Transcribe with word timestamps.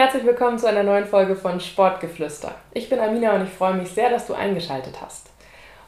herzlich 0.00 0.24
willkommen 0.24 0.58
zu 0.58 0.66
einer 0.66 0.82
neuen 0.82 1.04
Folge 1.04 1.36
von 1.36 1.60
Sportgeflüster. 1.60 2.54
Ich 2.72 2.88
bin 2.88 2.98
Amina 2.98 3.34
und 3.34 3.44
ich 3.44 3.50
freue 3.50 3.74
mich 3.74 3.90
sehr, 3.90 4.08
dass 4.08 4.26
du 4.26 4.32
eingeschaltet 4.32 4.94
hast. 5.02 5.28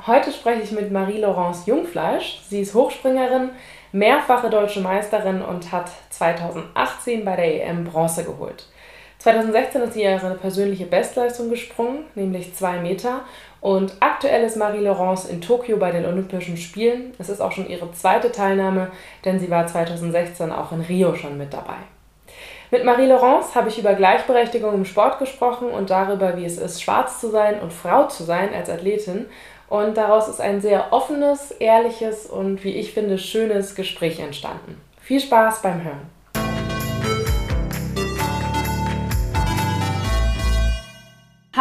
Heute 0.06 0.30
spreche 0.30 0.60
ich 0.60 0.70
mit 0.70 0.92
Marie-Laurence 0.92 1.64
Jungfleisch. 1.64 2.42
Sie 2.46 2.60
ist 2.60 2.74
Hochspringerin, 2.74 3.52
mehrfache 3.90 4.50
deutsche 4.50 4.82
Meisterin 4.82 5.40
und 5.40 5.72
hat 5.72 5.90
2018 6.10 7.24
bei 7.24 7.36
der 7.36 7.66
EM 7.66 7.84
Bronze 7.84 8.24
geholt. 8.24 8.66
2016 9.20 9.80
ist 9.80 9.94
sie 9.94 10.02
ihre 10.02 10.34
persönliche 10.34 10.84
Bestleistung 10.84 11.48
gesprungen, 11.48 12.04
nämlich 12.14 12.54
zwei 12.54 12.80
Meter. 12.80 13.22
Und 13.62 13.96
aktuell 14.00 14.44
ist 14.44 14.58
Marie-Laurence 14.58 15.24
in 15.24 15.40
Tokio 15.40 15.78
bei 15.78 15.90
den 15.90 16.04
Olympischen 16.04 16.58
Spielen. 16.58 17.14
Es 17.18 17.30
ist 17.30 17.40
auch 17.40 17.52
schon 17.52 17.66
ihre 17.66 17.90
zweite 17.92 18.30
Teilnahme, 18.30 18.90
denn 19.24 19.40
sie 19.40 19.48
war 19.48 19.66
2016 19.66 20.52
auch 20.52 20.70
in 20.72 20.82
Rio 20.82 21.14
schon 21.14 21.38
mit 21.38 21.54
dabei. 21.54 21.78
Mit 22.72 22.86
Marie-Laurence 22.86 23.54
habe 23.54 23.68
ich 23.68 23.78
über 23.78 23.92
Gleichberechtigung 23.92 24.72
im 24.72 24.86
Sport 24.86 25.18
gesprochen 25.18 25.68
und 25.68 25.90
darüber, 25.90 26.38
wie 26.38 26.46
es 26.46 26.56
ist, 26.56 26.82
schwarz 26.82 27.20
zu 27.20 27.28
sein 27.28 27.60
und 27.60 27.70
Frau 27.70 28.08
zu 28.08 28.24
sein 28.24 28.48
als 28.54 28.70
Athletin. 28.70 29.26
Und 29.68 29.98
daraus 29.98 30.26
ist 30.26 30.40
ein 30.40 30.62
sehr 30.62 30.90
offenes, 30.90 31.50
ehrliches 31.50 32.24
und, 32.24 32.64
wie 32.64 32.74
ich 32.74 32.94
finde, 32.94 33.18
schönes 33.18 33.74
Gespräch 33.74 34.20
entstanden. 34.20 34.80
Viel 35.02 35.20
Spaß 35.20 35.60
beim 35.60 35.84
Hören. 35.84 36.10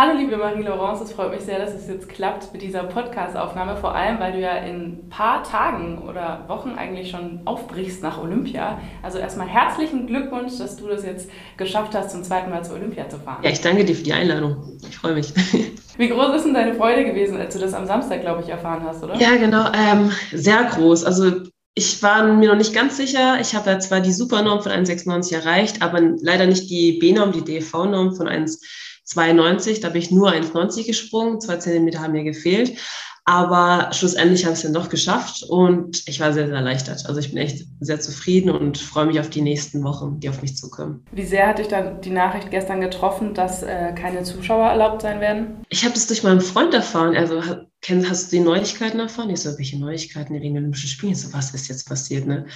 Hallo 0.03 0.17
liebe 0.17 0.35
Marie-Laurence, 0.35 1.01
es 1.01 1.11
freut 1.11 1.29
mich 1.29 1.41
sehr, 1.41 1.59
dass 1.59 1.75
es 1.75 1.87
jetzt 1.87 2.09
klappt 2.09 2.51
mit 2.53 2.63
dieser 2.63 2.85
Podcast-Aufnahme, 2.85 3.77
vor 3.77 3.93
allem 3.93 4.19
weil 4.19 4.31
du 4.31 4.39
ja 4.39 4.57
in 4.57 4.81
ein 4.81 5.09
paar 5.11 5.43
Tagen 5.43 6.01
oder 6.09 6.43
Wochen 6.47 6.71
eigentlich 6.75 7.11
schon 7.11 7.41
aufbrichst 7.45 8.01
nach 8.01 8.19
Olympia. 8.19 8.79
Also 9.03 9.19
erstmal 9.19 9.47
herzlichen 9.47 10.07
Glückwunsch, 10.07 10.57
dass 10.57 10.75
du 10.77 10.87
das 10.87 11.05
jetzt 11.05 11.29
geschafft 11.55 11.93
hast, 11.93 12.09
zum 12.09 12.23
zweiten 12.23 12.49
Mal 12.49 12.65
zur 12.65 12.77
Olympia 12.77 13.07
zu 13.09 13.19
fahren. 13.19 13.43
Ja, 13.43 13.51
ich 13.51 13.61
danke 13.61 13.85
dir 13.85 13.93
für 13.93 14.01
die 14.01 14.13
Einladung. 14.13 14.79
Ich 14.89 14.97
freue 14.97 15.13
mich. 15.13 15.31
Wie 15.97 16.09
groß 16.09 16.35
ist 16.35 16.45
denn 16.45 16.55
deine 16.55 16.73
Freude 16.73 17.05
gewesen, 17.05 17.39
als 17.39 17.53
du 17.53 17.59
das 17.59 17.75
am 17.75 17.85
Samstag, 17.85 18.21
glaube 18.21 18.41
ich, 18.41 18.49
erfahren 18.49 18.81
hast, 18.83 19.03
oder? 19.03 19.17
Ja, 19.17 19.35
genau, 19.35 19.67
ähm, 19.71 20.11
sehr 20.31 20.63
groß. 20.63 21.03
Also 21.03 21.31
ich 21.75 22.01
war 22.01 22.23
mir 22.23 22.49
noch 22.49 22.57
nicht 22.57 22.73
ganz 22.73 22.97
sicher. 22.97 23.39
Ich 23.39 23.53
habe 23.53 23.69
ja 23.69 23.77
zwar 23.77 23.99
die 23.99 24.13
Supernorm 24.13 24.63
von 24.63 24.71
1,96 24.71 25.35
erreicht, 25.35 25.83
aber 25.83 26.01
leider 26.21 26.47
nicht 26.47 26.71
die 26.71 26.93
B-Norm, 26.93 27.33
die 27.33 27.43
DV-Norm 27.43 28.15
von 28.15 28.27
1,96. 28.27 28.81
2,90, 29.07 29.81
da 29.81 29.89
bin 29.89 30.01
ich 30.01 30.11
nur 30.11 30.31
1,90 30.31 30.85
gesprungen, 30.85 31.41
zwei 31.41 31.57
Zentimeter 31.57 32.01
haben 32.01 32.13
mir 32.13 32.23
gefehlt. 32.23 32.77
Aber 33.25 33.89
schlussendlich 33.93 34.45
habe 34.45 34.53
ich 34.53 34.59
es 34.59 34.63
dann 34.63 34.73
doch 34.73 34.89
geschafft 34.89 35.43
und 35.43 36.07
ich 36.07 36.19
war 36.19 36.33
sehr, 36.33 36.47
sehr 36.47 36.55
erleichtert. 36.55 37.05
Also 37.05 37.19
ich 37.19 37.29
bin 37.29 37.37
echt 37.37 37.65
sehr 37.79 37.99
zufrieden 37.99 38.49
und 38.49 38.79
freue 38.79 39.05
mich 39.05 39.19
auf 39.19 39.29
die 39.29 39.43
nächsten 39.43 39.83
Wochen, 39.83 40.19
die 40.19 40.27
auf 40.27 40.41
mich 40.41 40.57
zukommen. 40.57 41.05
Wie 41.11 41.25
sehr 41.25 41.47
hat 41.47 41.59
dich 41.59 41.67
dann 41.67 42.01
die 42.01 42.09
Nachricht 42.09 42.49
gestern 42.49 42.81
getroffen, 42.81 43.35
dass 43.35 43.61
äh, 43.61 43.93
keine 43.93 44.23
Zuschauer 44.23 44.67
erlaubt 44.67 45.03
sein 45.03 45.19
werden? 45.19 45.63
Ich 45.69 45.83
habe 45.83 45.93
das 45.93 46.07
durch 46.07 46.23
meinen 46.23 46.41
Freund 46.41 46.73
erfahren. 46.73 47.15
Also 47.15 47.43
hast 47.43 48.31
du 48.31 48.37
die 48.37 48.43
Neuigkeiten 48.43 48.99
erfahren? 48.99 49.29
Ich 49.29 49.41
so, 49.41 49.55
welche 49.55 49.79
Neuigkeiten 49.79 50.33
in 50.33 50.41
den 50.41 50.57
Olympischen 50.57 50.89
Spielen? 50.89 51.11
Ich 51.11 51.21
so, 51.21 51.31
was 51.31 51.53
ist 51.53 51.67
jetzt 51.67 51.87
passiert? 51.87 52.25
Ne? 52.25 52.47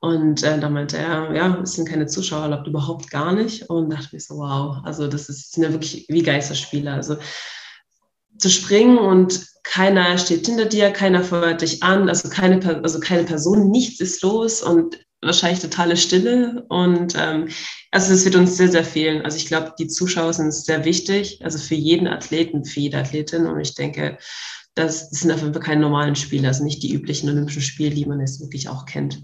Und 0.00 0.44
äh, 0.44 0.60
da 0.60 0.68
meinte 0.68 0.98
er, 0.98 1.34
ja, 1.34 1.60
es 1.62 1.74
sind 1.74 1.88
keine 1.88 2.06
Zuschauer 2.06 2.42
erlaubt, 2.42 2.68
überhaupt 2.68 3.10
gar 3.10 3.32
nicht. 3.32 3.68
Und 3.68 3.90
dachte 3.90 4.10
mir 4.12 4.20
so, 4.20 4.36
wow, 4.36 4.78
also 4.84 5.08
das 5.08 5.28
ist, 5.28 5.52
sind 5.52 5.64
ja 5.64 5.72
wirklich 5.72 6.06
wie 6.08 6.22
Geisterspiele. 6.22 6.92
Also 6.92 7.16
zu 8.38 8.50
springen 8.50 8.98
und 8.98 9.46
keiner 9.64 10.18
steht 10.18 10.46
hinter 10.46 10.64
dir, 10.64 10.90
keiner 10.90 11.22
feuert 11.22 11.62
dich 11.62 11.82
an, 11.82 12.08
also 12.08 12.28
keine, 12.28 12.82
also 12.82 13.00
keine 13.00 13.24
Person, 13.24 13.70
nichts 13.70 14.00
ist 14.00 14.22
los 14.22 14.62
und 14.62 14.98
wahrscheinlich 15.22 15.60
totale 15.60 15.96
Stille. 15.96 16.64
Und 16.68 17.14
ähm, 17.16 17.48
also 17.90 18.12
es 18.12 18.24
wird 18.24 18.36
uns 18.36 18.56
sehr, 18.56 18.68
sehr 18.68 18.84
fehlen. 18.84 19.22
Also 19.22 19.36
ich 19.36 19.46
glaube, 19.46 19.74
die 19.78 19.86
Zuschauer 19.86 20.32
sind 20.32 20.52
sehr 20.52 20.84
wichtig, 20.84 21.40
also 21.42 21.58
für 21.58 21.74
jeden 21.74 22.08
Athleten, 22.08 22.64
für 22.64 22.80
jede 22.80 22.98
Athletin. 22.98 23.46
Und 23.46 23.60
ich 23.60 23.74
denke, 23.74 24.18
das, 24.74 25.10
das 25.10 25.20
sind 25.20 25.30
auf 25.30 25.40
jeden 25.40 25.54
Fall 25.54 25.62
keine 25.62 25.82
normalen 25.82 26.16
Spiele, 26.16 26.48
also 26.48 26.64
nicht 26.64 26.82
die 26.82 26.92
üblichen 26.92 27.28
Olympischen 27.28 27.62
Spiele, 27.62 27.94
die 27.94 28.06
man 28.06 28.20
jetzt 28.20 28.40
wirklich 28.40 28.68
auch 28.68 28.84
kennt. 28.84 29.22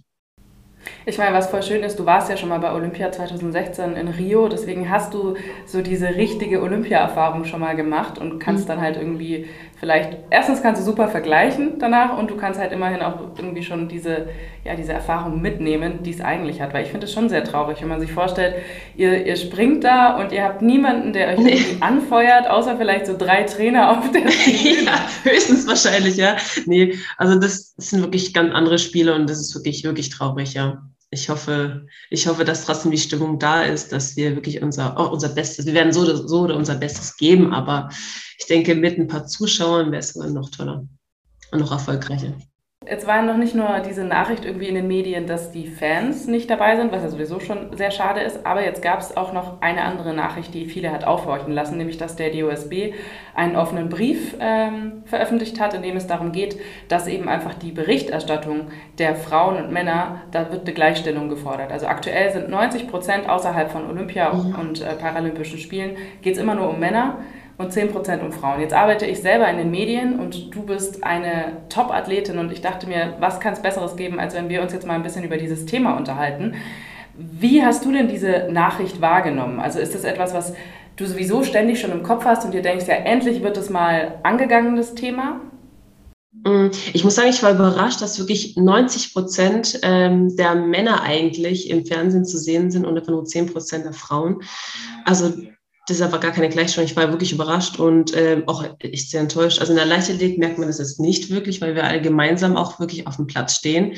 Ich 1.06 1.18
meine, 1.18 1.34
was 1.34 1.48
voll 1.48 1.62
schön 1.62 1.82
ist, 1.82 1.98
du 1.98 2.06
warst 2.06 2.28
ja 2.28 2.36
schon 2.36 2.48
mal 2.48 2.58
bei 2.58 2.72
Olympia 2.72 3.10
2016 3.10 3.96
in 3.96 4.08
Rio, 4.08 4.48
deswegen 4.48 4.90
hast 4.90 5.14
du 5.14 5.36
so 5.64 5.80
diese 5.80 6.08
richtige 6.16 6.62
Olympia-Erfahrung 6.62 7.44
schon 7.44 7.60
mal 7.60 7.76
gemacht 7.76 8.18
und 8.18 8.38
kannst 8.38 8.64
mhm. 8.64 8.68
dann 8.68 8.80
halt 8.80 8.96
irgendwie 8.96 9.46
vielleicht, 9.80 10.18
erstens 10.30 10.62
kannst 10.62 10.80
du 10.80 10.84
super 10.84 11.08
vergleichen 11.08 11.78
danach 11.78 12.18
und 12.18 12.30
du 12.30 12.36
kannst 12.36 12.58
halt 12.58 12.72
immerhin 12.72 13.00
auch 13.00 13.36
irgendwie 13.36 13.62
schon 13.62 13.88
diese, 13.88 14.28
ja, 14.64 14.74
diese 14.74 14.92
Erfahrung 14.92 15.40
mitnehmen, 15.40 16.02
die 16.02 16.10
es 16.10 16.20
eigentlich 16.20 16.60
hat. 16.60 16.74
Weil 16.74 16.84
ich 16.84 16.90
finde 16.90 17.06
es 17.06 17.12
schon 17.12 17.28
sehr 17.28 17.44
traurig, 17.44 17.80
wenn 17.80 17.88
man 17.88 18.00
sich 18.00 18.12
vorstellt, 18.12 18.56
ihr, 18.96 19.26
ihr 19.26 19.36
springt 19.36 19.84
da 19.84 20.20
und 20.20 20.32
ihr 20.32 20.44
habt 20.44 20.62
niemanden, 20.62 21.12
der 21.12 21.28
euch 21.28 21.38
nee. 21.38 21.62
anfeuert, 21.80 22.48
außer 22.48 22.76
vielleicht 22.76 23.06
so 23.06 23.16
drei 23.16 23.44
Trainer 23.44 23.98
auf 23.98 24.10
der 24.10 24.20
Bühne. 24.20 24.84
ja, 24.84 25.08
höchstens 25.22 25.66
wahrscheinlich, 25.66 26.16
ja. 26.16 26.36
Nee, 26.66 26.98
also 27.16 27.38
das 27.38 27.74
sind 27.76 28.02
wirklich 28.02 28.34
ganz 28.34 28.52
andere 28.52 28.78
Spiele 28.78 29.14
und 29.14 29.30
das 29.30 29.40
ist 29.40 29.54
wirklich, 29.54 29.84
wirklich 29.84 30.10
traurig, 30.10 30.54
ja 30.54 30.82
ich 31.10 31.28
hoffe, 31.28 31.86
ich 32.10 32.26
hoffe, 32.26 32.44
dass 32.44 32.64
trotzdem 32.64 32.90
die 32.90 32.98
Stimmung 32.98 33.38
da 33.38 33.62
ist, 33.62 33.92
dass 33.92 34.16
wir 34.16 34.34
wirklich 34.34 34.62
unser, 34.62 34.94
oh, 34.98 35.12
unser 35.12 35.30
Bestes, 35.30 35.66
wir 35.66 35.74
werden 35.74 35.92
so 35.92 36.02
oder, 36.02 36.28
so 36.28 36.40
oder 36.40 36.56
unser 36.56 36.74
Bestes 36.74 37.16
geben, 37.16 37.54
aber 37.54 37.88
ich 38.38 38.46
denke, 38.46 38.74
mit 38.74 38.98
ein 38.98 39.08
paar 39.08 39.26
Zuschauern 39.26 39.90
wäre 39.90 40.00
es 40.00 40.14
noch 40.14 40.50
toller 40.50 40.86
und 41.50 41.60
noch 41.60 41.72
erfolgreicher. 41.72 42.36
Jetzt 42.90 43.06
war 43.06 43.20
noch 43.20 43.36
nicht 43.36 43.54
nur 43.54 43.80
diese 43.86 44.02
Nachricht 44.02 44.46
irgendwie 44.46 44.68
in 44.68 44.74
den 44.74 44.88
Medien, 44.88 45.26
dass 45.26 45.52
die 45.52 45.66
Fans 45.66 46.26
nicht 46.26 46.48
dabei 46.48 46.76
sind, 46.76 46.90
was 46.90 47.02
ja 47.02 47.10
sowieso 47.10 47.38
schon 47.38 47.76
sehr 47.76 47.90
schade 47.90 48.20
ist, 48.20 48.46
aber 48.46 48.64
jetzt 48.64 48.80
gab 48.80 49.00
es 49.00 49.14
auch 49.14 49.34
noch 49.34 49.60
eine 49.60 49.82
andere 49.82 50.14
Nachricht, 50.14 50.54
die 50.54 50.64
viele 50.64 50.90
hat 50.90 51.04
aufhorchen 51.04 51.52
lassen, 51.52 51.76
nämlich 51.76 51.98
dass 51.98 52.16
der 52.16 52.30
DOSB 52.30 52.94
einen 53.34 53.56
offenen 53.56 53.90
Brief 53.90 54.36
ähm, 54.40 55.02
veröffentlicht 55.04 55.60
hat, 55.60 55.74
in 55.74 55.82
dem 55.82 55.96
es 55.96 56.06
darum 56.06 56.32
geht, 56.32 56.58
dass 56.88 57.06
eben 57.08 57.28
einfach 57.28 57.52
die 57.54 57.72
Berichterstattung 57.72 58.68
der 58.96 59.16
Frauen 59.16 59.62
und 59.62 59.70
Männer, 59.70 60.22
da 60.30 60.50
wird 60.50 60.62
eine 60.62 60.72
Gleichstellung 60.72 61.28
gefordert. 61.28 61.70
Also 61.70 61.86
aktuell 61.86 62.32
sind 62.32 62.48
90 62.48 62.88
Prozent 62.88 63.28
außerhalb 63.28 63.70
von 63.70 63.86
Olympia 63.86 64.32
mhm. 64.32 64.54
und 64.54 64.80
äh, 64.80 64.94
Paralympischen 64.94 65.58
Spielen, 65.58 65.98
geht 66.22 66.36
es 66.36 66.40
immer 66.40 66.54
nur 66.54 66.70
um 66.70 66.80
Männer 66.80 67.18
und 67.58 67.72
10% 67.72 68.20
um 68.20 68.32
Frauen. 68.32 68.60
Jetzt 68.60 68.72
arbeite 68.72 69.04
ich 69.04 69.20
selber 69.20 69.48
in 69.48 69.58
den 69.58 69.70
Medien 69.70 70.20
und 70.20 70.54
du 70.54 70.62
bist 70.62 71.02
eine 71.02 71.56
Top-Athletin 71.68 72.38
und 72.38 72.52
ich 72.52 72.60
dachte 72.60 72.86
mir, 72.86 73.14
was 73.18 73.40
kann 73.40 73.52
es 73.52 73.60
Besseres 73.60 73.96
geben, 73.96 74.20
als 74.20 74.34
wenn 74.34 74.48
wir 74.48 74.62
uns 74.62 74.72
jetzt 74.72 74.86
mal 74.86 74.94
ein 74.94 75.02
bisschen 75.02 75.24
über 75.24 75.36
dieses 75.36 75.66
Thema 75.66 75.96
unterhalten. 75.96 76.54
Wie 77.16 77.64
hast 77.64 77.84
du 77.84 77.90
denn 77.90 78.08
diese 78.08 78.48
Nachricht 78.50 79.00
wahrgenommen? 79.00 79.58
Also 79.58 79.80
ist 79.80 79.92
das 79.92 80.04
etwas, 80.04 80.32
was 80.34 80.54
du 80.94 81.04
sowieso 81.04 81.42
ständig 81.42 81.80
schon 81.80 81.90
im 81.90 82.04
Kopf 82.04 82.24
hast 82.24 82.44
und 82.44 82.54
dir 82.54 82.62
denkst, 82.62 82.86
ja, 82.86 82.94
endlich 82.94 83.42
wird 83.42 83.56
es 83.56 83.70
mal 83.70 84.20
angegangen, 84.22 84.76
das 84.76 84.94
Thema? 84.94 85.40
Mm, 86.44 86.68
ich 86.92 87.02
muss 87.02 87.16
sagen, 87.16 87.30
ich 87.30 87.42
war 87.42 87.52
überrascht, 87.52 88.00
dass 88.00 88.20
wirklich 88.20 88.56
90 88.56 89.14
Prozent 89.14 89.80
ähm, 89.82 90.36
der 90.36 90.54
Männer 90.54 91.02
eigentlich 91.02 91.70
im 91.70 91.84
Fernsehen 91.84 92.24
zu 92.24 92.38
sehen 92.38 92.70
sind 92.70 92.86
und 92.86 92.96
etwa 92.96 93.10
nur 93.10 93.24
10 93.24 93.52
Prozent 93.52 93.84
der 93.84 93.92
Frauen. 93.92 94.42
Also 95.04 95.32
das 95.88 95.96
ist 95.96 96.02
einfach 96.02 96.20
gar 96.20 96.32
keine 96.32 96.50
Gleichstellung. 96.50 96.88
Ich 96.88 96.96
war 96.96 97.10
wirklich 97.10 97.32
überrascht 97.32 97.80
und 97.80 98.12
äh, 98.12 98.42
auch 98.46 98.62
echt 98.80 99.10
sehr 99.10 99.22
enttäuscht. 99.22 99.58
Also 99.58 99.72
in 99.72 99.78
der 99.78 99.86
Leichtathletik 99.86 100.38
merkt 100.38 100.58
man 100.58 100.68
das 100.68 100.78
jetzt 100.78 101.00
nicht 101.00 101.30
wirklich, 101.30 101.62
weil 101.62 101.74
wir 101.74 101.84
alle 101.84 102.02
gemeinsam 102.02 102.58
auch 102.58 102.78
wirklich 102.78 103.06
auf 103.06 103.16
dem 103.16 103.26
Platz 103.26 103.54
stehen. 103.54 103.96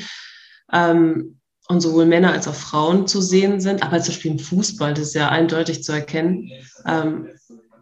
Ähm, 0.71 1.41
und 1.67 1.81
sowohl 1.81 2.05
Männer 2.05 2.31
als 2.31 2.47
auch 2.47 2.55
Frauen 2.55 3.07
zu 3.07 3.21
sehen 3.21 3.59
sind. 3.59 3.83
Aber 3.83 4.01
zum 4.01 4.13
Beispiel 4.13 4.31
im 4.31 4.39
Fußball, 4.39 4.93
das 4.93 5.07
ist 5.07 5.15
ja 5.15 5.29
eindeutig 5.29 5.83
zu 5.83 5.91
erkennen. 5.91 6.49
Ähm, 6.85 7.27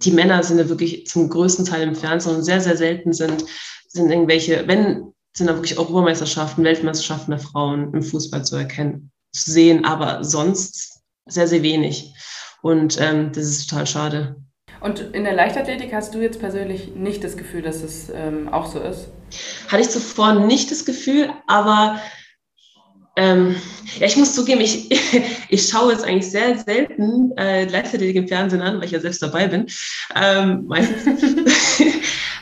die 0.02 0.12
Männer 0.12 0.42
sind 0.44 0.58
ja 0.58 0.70
wirklich 0.70 1.06
zum 1.06 1.30
größten 1.30 1.66
Teil 1.66 1.88
im 1.88 1.96
Fernsehen 1.96 2.36
und 2.36 2.44
sehr, 2.44 2.62
sehr 2.62 2.78
selten 2.78 3.14
sind, 3.14 3.46
sind 3.88 4.10
irgendwelche, 4.10 4.68
wenn, 4.68 5.14
sind 5.36 5.48
da 5.48 5.56
wirklich 5.56 5.78
Europameisterschaften, 5.78 6.64
Weltmeisterschaften 6.64 7.32
der 7.32 7.40
Frauen 7.40 7.94
im 7.94 8.02
Fußball 8.02 8.44
zu 8.44 8.56
erkennen, 8.56 9.12
zu 9.34 9.52
sehen, 9.52 9.86
aber 9.86 10.24
sonst 10.24 11.02
sehr, 11.28 11.48
sehr 11.48 11.62
wenig. 11.62 12.14
Und 12.62 13.00
ähm, 13.00 13.32
das 13.34 13.46
ist 13.46 13.70
total 13.70 13.88
schade. 13.88 14.36
Und 14.82 15.00
in 15.14 15.24
der 15.24 15.34
Leichtathletik 15.34 15.94
hast 15.94 16.14
du 16.16 16.20
jetzt 16.20 16.40
persönlich 16.40 16.96
nicht 16.96 17.24
das 17.24 17.36
Gefühl, 17.36 17.62
dass 17.62 17.82
es 17.84 18.10
ähm, 18.10 18.50
auch 18.50 18.66
so 18.66 18.80
ist? 18.80 19.10
Hatte 19.68 19.82
ich 19.82 19.90
zuvor 19.90 20.34
nicht 20.34 20.72
das 20.72 20.86
Gefühl, 20.86 21.30
aber 21.48 22.00
ähm, 23.20 23.56
ja, 24.00 24.08
ich 24.08 24.16
muss 24.16 24.34
zugeben, 24.34 24.62
ich, 24.62 24.90
ich 25.50 25.68
schaue 25.68 25.92
jetzt 25.92 26.06
eigentlich 26.06 26.32
sehr 26.32 26.58
selten 26.58 27.32
äh, 27.38 27.66
Leichtathletik 27.66 28.16
im 28.16 28.28
Fernsehen 28.28 28.62
an, 28.62 28.78
weil 28.78 28.86
ich 28.86 28.92
ja 28.92 29.00
selbst 29.00 29.22
dabei 29.22 29.48
bin. 29.48 29.68
Ähm, 30.16 30.66
meistens. 30.68 31.82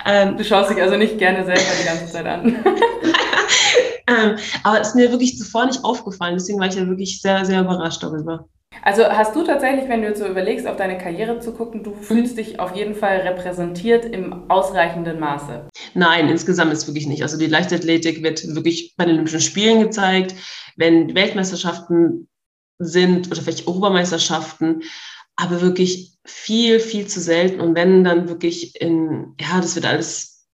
ähm, 0.05 0.37
du 0.37 0.43
schaust 0.43 0.69
dich 0.69 0.81
also 0.81 0.95
nicht 0.97 1.17
gerne 1.17 1.43
selber 1.43 1.61
die 1.81 1.85
ganze 1.85 2.11
Zeit 2.11 2.27
an. 2.27 2.45
ähm, 4.07 4.35
aber 4.63 4.79
es 4.79 4.89
ist 4.89 4.95
mir 4.95 5.09
wirklich 5.11 5.37
zuvor 5.37 5.65
nicht 5.65 5.83
aufgefallen, 5.83 6.35
deswegen 6.35 6.59
war 6.59 6.67
ich 6.67 6.75
ja 6.75 6.87
wirklich 6.87 7.21
sehr, 7.21 7.43
sehr 7.43 7.61
überrascht 7.61 8.03
darüber. 8.03 8.47
Also 8.81 9.03
hast 9.05 9.35
du 9.35 9.43
tatsächlich, 9.43 9.89
wenn 9.89 10.01
du 10.01 10.07
jetzt 10.07 10.19
so 10.19 10.27
überlegst, 10.27 10.67
auf 10.67 10.77
deine 10.77 10.97
Karriere 10.97 11.39
zu 11.39 11.53
gucken, 11.53 11.83
du 11.83 11.93
fühlst 11.93 12.33
mhm. 12.33 12.37
dich 12.37 12.59
auf 12.59 12.75
jeden 12.75 12.95
Fall 12.95 13.17
repräsentiert 13.17 14.05
im 14.05 14.49
ausreichenden 14.49 15.19
Maße? 15.19 15.67
Nein, 15.93 16.29
insgesamt 16.29 16.73
ist 16.73 16.87
wirklich 16.87 17.07
nicht. 17.07 17.23
Also 17.23 17.37
die 17.37 17.47
Leichtathletik 17.47 18.23
wird 18.23 18.43
wirklich 18.55 18.95
bei 18.95 19.05
den 19.05 19.15
Olympischen 19.15 19.41
Spielen 19.41 19.81
gezeigt, 19.81 20.35
wenn 20.75 21.15
Weltmeisterschaften 21.15 22.27
sind 22.79 23.27
oder 23.27 23.41
vielleicht 23.41 23.67
Europameisterschaften. 23.67 24.83
aber 25.39 25.61
wirklich 25.61 26.17
viel, 26.25 26.79
viel 26.79 27.07
zu 27.07 27.19
selten. 27.19 27.61
Und 27.61 27.75
wenn 27.75 28.03
dann 28.03 28.27
wirklich 28.27 28.79
in, 28.81 29.35
ja, 29.39 29.61
das 29.61 29.75
wird 29.75 29.85
alles, 29.85 30.47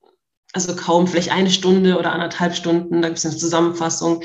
also 0.53 0.75
kaum, 0.77 1.07
vielleicht 1.07 1.33
eine 1.33 1.51
Stunde 1.51 1.99
oder 1.99 2.13
anderthalb 2.13 2.55
Stunden, 2.55 3.01
da 3.01 3.09
gibt 3.09 3.19
es 3.19 3.25
eine 3.25 3.37
Zusammenfassung. 3.37 4.23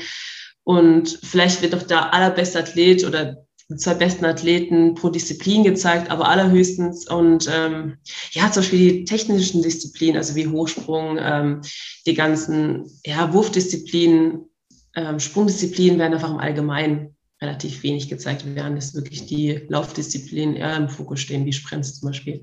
Und 0.64 1.20
vielleicht 1.22 1.62
wird 1.62 1.72
doch 1.72 1.82
der 1.82 2.12
allerbeste 2.12 2.58
Athlet 2.58 3.06
oder 3.06 3.46
zwei 3.76 3.94
besten 3.94 4.24
Athleten 4.24 4.94
pro 4.94 5.10
Disziplin 5.10 5.62
gezeigt, 5.62 6.10
aber 6.10 6.28
allerhöchstens. 6.28 7.08
Und 7.08 7.48
ähm, 7.52 7.98
ja, 8.32 8.50
zum 8.50 8.62
Beispiel 8.62 8.78
die 8.78 9.04
technischen 9.04 9.62
Disziplinen, 9.62 10.16
also 10.16 10.34
wie 10.34 10.46
Hochsprung, 10.46 11.18
ähm, 11.20 11.60
die 12.06 12.14
ganzen 12.14 12.86
ja, 13.04 13.32
Wurfdisziplinen, 13.32 14.48
ähm, 14.96 15.20
Sprungdisziplinen 15.20 15.98
werden 15.98 16.14
einfach 16.14 16.30
im 16.30 16.38
Allgemeinen 16.38 17.16
relativ 17.42 17.82
wenig 17.82 18.08
gezeigt 18.08 18.44
werden, 18.54 18.74
dass 18.74 18.94
wirklich 18.94 19.26
die 19.26 19.66
Laufdisziplinen 19.68 20.56
eher 20.56 20.76
im 20.76 20.88
Fokus 20.88 21.20
stehen, 21.20 21.44
wie 21.44 21.52
Sprints 21.52 22.00
zum 22.00 22.08
Beispiel. 22.08 22.42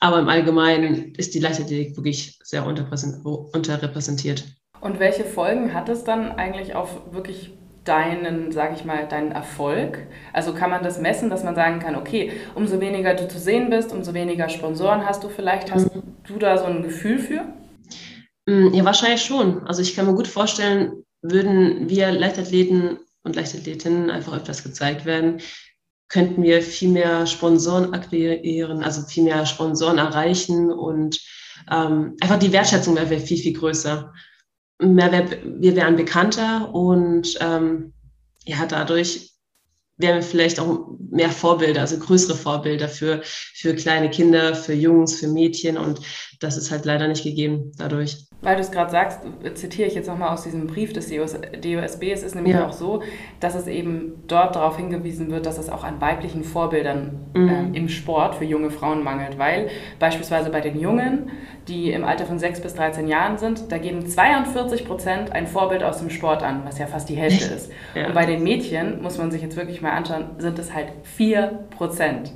Aber 0.00 0.18
im 0.18 0.28
Allgemeinen 0.28 1.14
ist 1.14 1.34
die 1.34 1.40
Leichtathletik 1.40 1.96
wirklich 1.96 2.38
sehr 2.42 2.66
unterrepräsentiert. 2.66 4.44
Und 4.80 4.98
welche 4.98 5.24
Folgen 5.24 5.72
hat 5.72 5.88
es 5.88 6.04
dann 6.04 6.32
eigentlich 6.32 6.74
auf 6.74 7.12
wirklich 7.12 7.52
deinen, 7.84 8.52
sag 8.52 8.74
ich 8.74 8.84
mal, 8.84 9.06
deinen 9.06 9.32
Erfolg? 9.32 10.06
Also 10.32 10.54
kann 10.54 10.70
man 10.70 10.82
das 10.82 11.00
messen, 11.00 11.30
dass 11.30 11.44
man 11.44 11.54
sagen 11.54 11.80
kann, 11.80 11.96
okay, 11.96 12.32
umso 12.54 12.80
weniger 12.80 13.14
du 13.14 13.28
zu 13.28 13.38
sehen 13.38 13.70
bist, 13.70 13.92
umso 13.92 14.14
weniger 14.14 14.48
Sponsoren 14.48 15.06
hast 15.06 15.22
du 15.22 15.28
vielleicht. 15.28 15.72
Hast 15.72 15.94
mhm. 15.94 16.02
du 16.26 16.38
da 16.38 16.58
so 16.58 16.64
ein 16.64 16.82
Gefühl 16.82 17.18
für? 17.18 17.44
Mm, 18.46 18.74
ja, 18.74 18.84
wahrscheinlich 18.84 19.22
schon. 19.22 19.66
Also 19.66 19.82
ich 19.82 19.94
kann 19.94 20.06
mir 20.06 20.14
gut 20.14 20.28
vorstellen, 20.28 21.04
würden 21.22 21.88
wir 21.88 22.10
Leichtathleten 22.10 22.98
und 23.22 23.36
Leichtathletinnen 23.36 24.10
einfach 24.10 24.36
öfters 24.36 24.62
gezeigt 24.62 25.04
werden, 25.06 25.40
könnten 26.08 26.42
wir 26.42 26.62
viel 26.62 26.90
mehr 26.90 27.26
Sponsoren 27.26 27.94
akquirieren, 27.94 28.82
also 28.82 29.02
viel 29.02 29.24
mehr 29.24 29.46
Sponsoren 29.46 29.98
erreichen 29.98 30.70
und 30.70 31.18
ähm, 31.70 32.16
einfach 32.20 32.38
die 32.38 32.52
Wertschätzung 32.52 32.96
wäre 32.96 33.18
viel, 33.18 33.38
viel 33.38 33.54
größer. 33.54 34.12
Mehr 34.84 35.12
wir 35.44 35.76
wären 35.76 35.96
bekannter 35.96 36.74
und 36.74 37.38
ähm, 37.40 37.92
ja, 38.44 38.66
dadurch 38.66 39.33
wären 39.96 40.16
wir 40.16 40.22
vielleicht 40.22 40.58
auch 40.60 40.88
mehr 41.10 41.30
Vorbilder, 41.30 41.82
also 41.82 41.98
größere 41.98 42.36
Vorbilder 42.36 42.88
für, 42.88 43.20
für 43.22 43.74
kleine 43.74 44.10
Kinder, 44.10 44.54
für 44.54 44.74
Jungs, 44.74 45.20
für 45.20 45.28
Mädchen 45.28 45.78
und 45.78 46.00
das 46.40 46.56
ist 46.56 46.70
halt 46.70 46.84
leider 46.84 47.08
nicht 47.08 47.22
gegeben 47.22 47.72
dadurch. 47.78 48.26
Weil 48.44 48.56
du 48.56 48.60
es 48.60 48.70
gerade 48.70 48.90
sagst, 48.90 49.20
zitiere 49.54 49.88
ich 49.88 49.94
jetzt 49.94 50.06
nochmal 50.06 50.28
aus 50.28 50.42
diesem 50.42 50.66
Brief 50.66 50.92
des 50.92 51.08
DOSB. 51.08 52.12
Es 52.12 52.22
ist 52.22 52.34
nämlich 52.34 52.54
ja. 52.54 52.68
auch 52.68 52.74
so, 52.74 53.02
dass 53.40 53.54
es 53.54 53.66
eben 53.66 54.22
dort 54.26 54.54
darauf 54.54 54.76
hingewiesen 54.76 55.30
wird, 55.30 55.46
dass 55.46 55.56
es 55.56 55.70
auch 55.70 55.82
an 55.82 55.98
weiblichen 56.02 56.44
Vorbildern 56.44 57.26
mhm. 57.32 57.48
ähm, 57.48 57.74
im 57.74 57.88
Sport 57.88 58.34
für 58.34 58.44
junge 58.44 58.70
Frauen 58.70 59.02
mangelt. 59.02 59.38
Weil 59.38 59.70
beispielsweise 59.98 60.50
bei 60.50 60.60
den 60.60 60.78
Jungen, 60.78 61.30
die 61.68 61.90
im 61.90 62.04
Alter 62.04 62.26
von 62.26 62.38
6 62.38 62.60
bis 62.60 62.74
13 62.74 63.08
Jahren 63.08 63.38
sind, 63.38 63.72
da 63.72 63.78
geben 63.78 64.06
42 64.06 64.84
Prozent 64.84 65.32
ein 65.32 65.46
Vorbild 65.46 65.82
aus 65.82 65.98
dem 65.98 66.10
Sport 66.10 66.42
an, 66.42 66.66
was 66.66 66.78
ja 66.78 66.86
fast 66.86 67.08
die 67.08 67.16
Hälfte 67.16 67.54
ist. 67.54 67.72
Ja. 67.94 68.08
Und 68.08 68.14
bei 68.14 68.26
den 68.26 68.42
Mädchen, 68.42 69.00
muss 69.00 69.16
man 69.16 69.30
sich 69.30 69.40
jetzt 69.40 69.56
wirklich 69.56 69.80
mal 69.84 69.92
anschauen, 69.92 70.30
sind 70.38 70.58
es 70.58 70.74
halt 70.74 70.88
4 71.04 71.66
Prozent. 71.70 72.32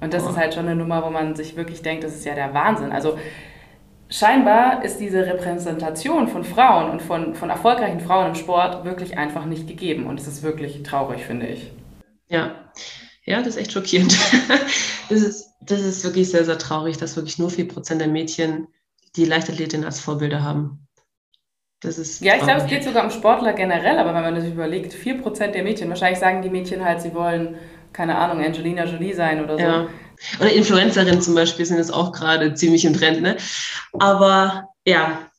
Und 0.00 0.12
das 0.12 0.24
oh. 0.26 0.30
ist 0.30 0.36
halt 0.36 0.54
schon 0.54 0.66
eine 0.66 0.76
Nummer, 0.76 1.04
wo 1.04 1.10
man 1.10 1.36
sich 1.36 1.56
wirklich 1.56 1.82
denkt, 1.82 2.04
das 2.04 2.14
ist 2.14 2.24
ja 2.24 2.34
der 2.34 2.52
Wahnsinn. 2.52 2.92
Also 2.92 3.18
scheinbar 4.08 4.84
ist 4.84 4.98
diese 4.98 5.24
Repräsentation 5.24 6.28
von 6.28 6.44
Frauen 6.44 6.90
und 6.90 7.02
von, 7.02 7.34
von 7.34 7.50
erfolgreichen 7.50 8.00
Frauen 8.00 8.28
im 8.28 8.34
Sport 8.34 8.84
wirklich 8.84 9.16
einfach 9.16 9.44
nicht 9.44 9.66
gegeben. 9.66 10.06
Und 10.06 10.20
es 10.20 10.26
ist 10.26 10.42
wirklich 10.42 10.82
traurig, 10.82 11.24
finde 11.24 11.46
ich. 11.46 11.70
Ja, 12.28 12.70
ja, 13.24 13.38
das 13.38 13.48
ist 13.48 13.56
echt 13.56 13.72
schockierend. 13.72 14.16
das, 15.08 15.22
ist, 15.22 15.50
das 15.60 15.80
ist 15.80 16.04
wirklich 16.04 16.30
sehr, 16.30 16.44
sehr 16.44 16.58
traurig, 16.58 16.96
dass 16.96 17.16
wirklich 17.16 17.38
nur 17.38 17.50
4% 17.50 17.96
der 17.96 18.08
Mädchen 18.08 18.68
die 19.16 19.24
Leichtathletin 19.24 19.84
als 19.84 20.00
Vorbilder 20.00 20.42
haben. 20.42 20.85
Das 21.86 21.98
ist 21.98 22.20
ja, 22.20 22.34
ich 22.34 22.42
glaube, 22.42 22.60
es 22.62 22.66
geht 22.66 22.82
sogar 22.82 23.04
um 23.04 23.10
Sportler 23.10 23.52
generell, 23.52 23.98
aber 23.98 24.12
wenn 24.12 24.22
man 24.22 24.40
sich 24.40 24.52
überlegt, 24.52 24.92
4% 24.92 25.52
der 25.52 25.62
Mädchen, 25.62 25.88
wahrscheinlich 25.88 26.18
sagen 26.18 26.42
die 26.42 26.50
Mädchen 26.50 26.84
halt, 26.84 27.00
sie 27.00 27.14
wollen, 27.14 27.56
keine 27.92 28.16
Ahnung, 28.16 28.44
Angelina 28.44 28.84
Jolie 28.84 29.14
sein 29.14 29.42
oder 29.42 29.56
so. 29.56 29.62
Ja. 29.62 29.88
Oder 30.40 30.52
Influencerinnen 30.52 31.22
zum 31.22 31.34
Beispiel 31.34 31.64
sind 31.64 31.76
jetzt 31.76 31.92
auch 31.92 32.10
gerade 32.12 32.54
ziemlich 32.54 32.84
im 32.84 32.94
Trend. 32.94 33.22
Ne? 33.22 33.36
Aber 33.92 34.68
ja, 34.84 35.30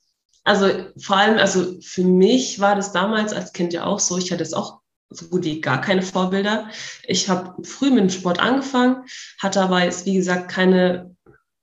also 0.46 0.70
vor 0.98 1.18
allem, 1.18 1.38
also 1.38 1.80
für 1.82 2.04
mich 2.04 2.62
war 2.62 2.76
das 2.76 2.94
damals 2.94 3.34
als 3.34 3.52
Kind 3.52 3.74
ja 3.74 3.84
auch 3.84 4.00
so, 4.00 4.18
ich 4.18 4.32
hatte 4.32 4.44
es 4.44 4.54
auch 4.54 4.80
so 5.10 5.28
gut 5.28 5.44
wie 5.44 5.60
gar 5.60 5.82
keine 5.82 6.02
Vorbilder. 6.02 6.70
Ich 7.04 7.28
habe 7.28 7.62
früh 7.64 7.90
mit 7.90 8.00
dem 8.00 8.10
Sport 8.10 8.40
angefangen, 8.40 9.04
hatte 9.42 9.62
aber 9.62 9.84
jetzt, 9.84 10.06
wie 10.06 10.16
gesagt, 10.16 10.50
keine 10.50 11.16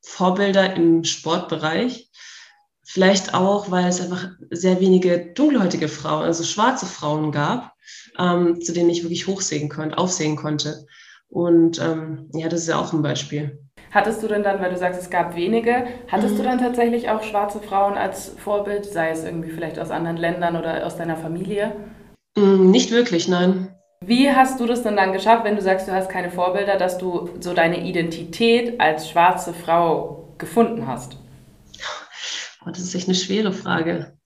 Vorbilder 0.03 0.75
im 0.77 1.05
Sportbereich. 1.05 2.04
Vielleicht 2.85 3.35
auch, 3.35 3.71
weil 3.71 3.87
es 3.87 4.01
einfach 4.01 4.29
sehr 4.51 4.81
wenige 4.81 5.33
dunkelhäutige 5.35 5.89
Frauen, 5.89 6.25
also 6.25 6.45
schwarze 6.45 6.87
Frauen 6.87 7.33
gab, 7.33 7.73
ähm, 8.19 8.61
zu 8.61 8.73
denen 8.73 8.91
ich 8.91 9.03
wirklich 9.03 9.27
hochsehen 9.27 9.69
konnte, 9.69 9.97
aufsehen 9.97 10.37
konnte. 10.37 10.87
Und 11.29 11.81
ähm, 11.81 12.29
ja, 12.35 12.49
das 12.49 12.61
ist 12.61 12.69
ja 12.69 12.79
auch 12.79 12.93
ein 12.93 13.03
Beispiel. 13.03 13.59
Hattest 13.91 14.23
du 14.23 14.29
denn 14.29 14.43
dann, 14.43 14.61
weil 14.61 14.71
du 14.71 14.77
sagst, 14.77 15.01
es 15.01 15.09
gab 15.09 15.37
wenige, 15.37 15.87
hattest 16.09 16.35
mhm. 16.35 16.39
du 16.39 16.43
dann 16.45 16.59
tatsächlich 16.59 17.11
auch 17.11 17.23
schwarze 17.23 17.61
Frauen 17.61 17.95
als 17.95 18.31
Vorbild, 18.39 18.85
sei 18.85 19.11
es 19.11 19.25
irgendwie 19.25 19.51
vielleicht 19.51 19.79
aus 19.79 19.91
anderen 19.91 20.17
Ländern 20.17 20.57
oder 20.57 20.85
aus 20.85 20.97
deiner 20.97 21.17
Familie? 21.17 21.73
Mhm, 22.37 22.71
nicht 22.71 22.91
wirklich, 22.91 23.29
nein. 23.29 23.75
Wie 24.05 24.31
hast 24.31 24.61
du 24.61 24.67
das 24.67 24.83
denn 24.83 24.97
dann 24.97 25.13
geschafft, 25.13 25.45
wenn 25.45 25.57
du 25.57 25.63
sagst, 25.63 25.89
du 25.89 25.93
hast 25.93 26.11
keine 26.11 26.31
Vorbilder, 26.31 26.77
dass 26.77 26.99
du 26.99 27.31
so 27.41 27.55
deine 27.55 27.81
Identität 27.87 28.79
als 28.81 29.09
schwarze 29.09 29.55
Frau 29.55 30.35
gefunden 30.39 30.87
hast? 30.87 31.17
Oh, 32.67 32.71
das 32.71 32.81
ist 32.81 32.95
echt 32.95 33.09
eine 33.09 33.15
schwere 33.15 33.53
Frage. 33.53 34.17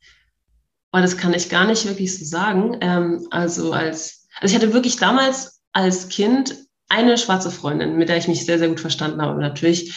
Oh, 0.93 0.99
das 0.99 1.17
kann 1.17 1.35
ich 1.35 1.49
gar 1.49 1.67
nicht 1.67 1.87
wirklich 1.87 2.17
so 2.19 2.25
sagen. 2.25 2.79
Ähm, 2.81 3.27
also 3.31 3.73
als, 3.73 4.29
also 4.41 4.55
ich 4.55 4.61
hatte 4.61 4.73
wirklich 4.73 4.97
damals 4.97 5.61
als 5.73 6.09
Kind 6.09 6.57
eine 6.89 7.19
schwarze 7.19 7.51
Freundin, 7.51 7.97
mit 7.97 8.09
der 8.09 8.17
ich 8.17 8.29
mich 8.29 8.45
sehr, 8.47 8.59
sehr 8.59 8.69
gut 8.69 8.81
verstanden 8.81 9.21
habe. 9.21 9.41
Natürlich 9.41 9.95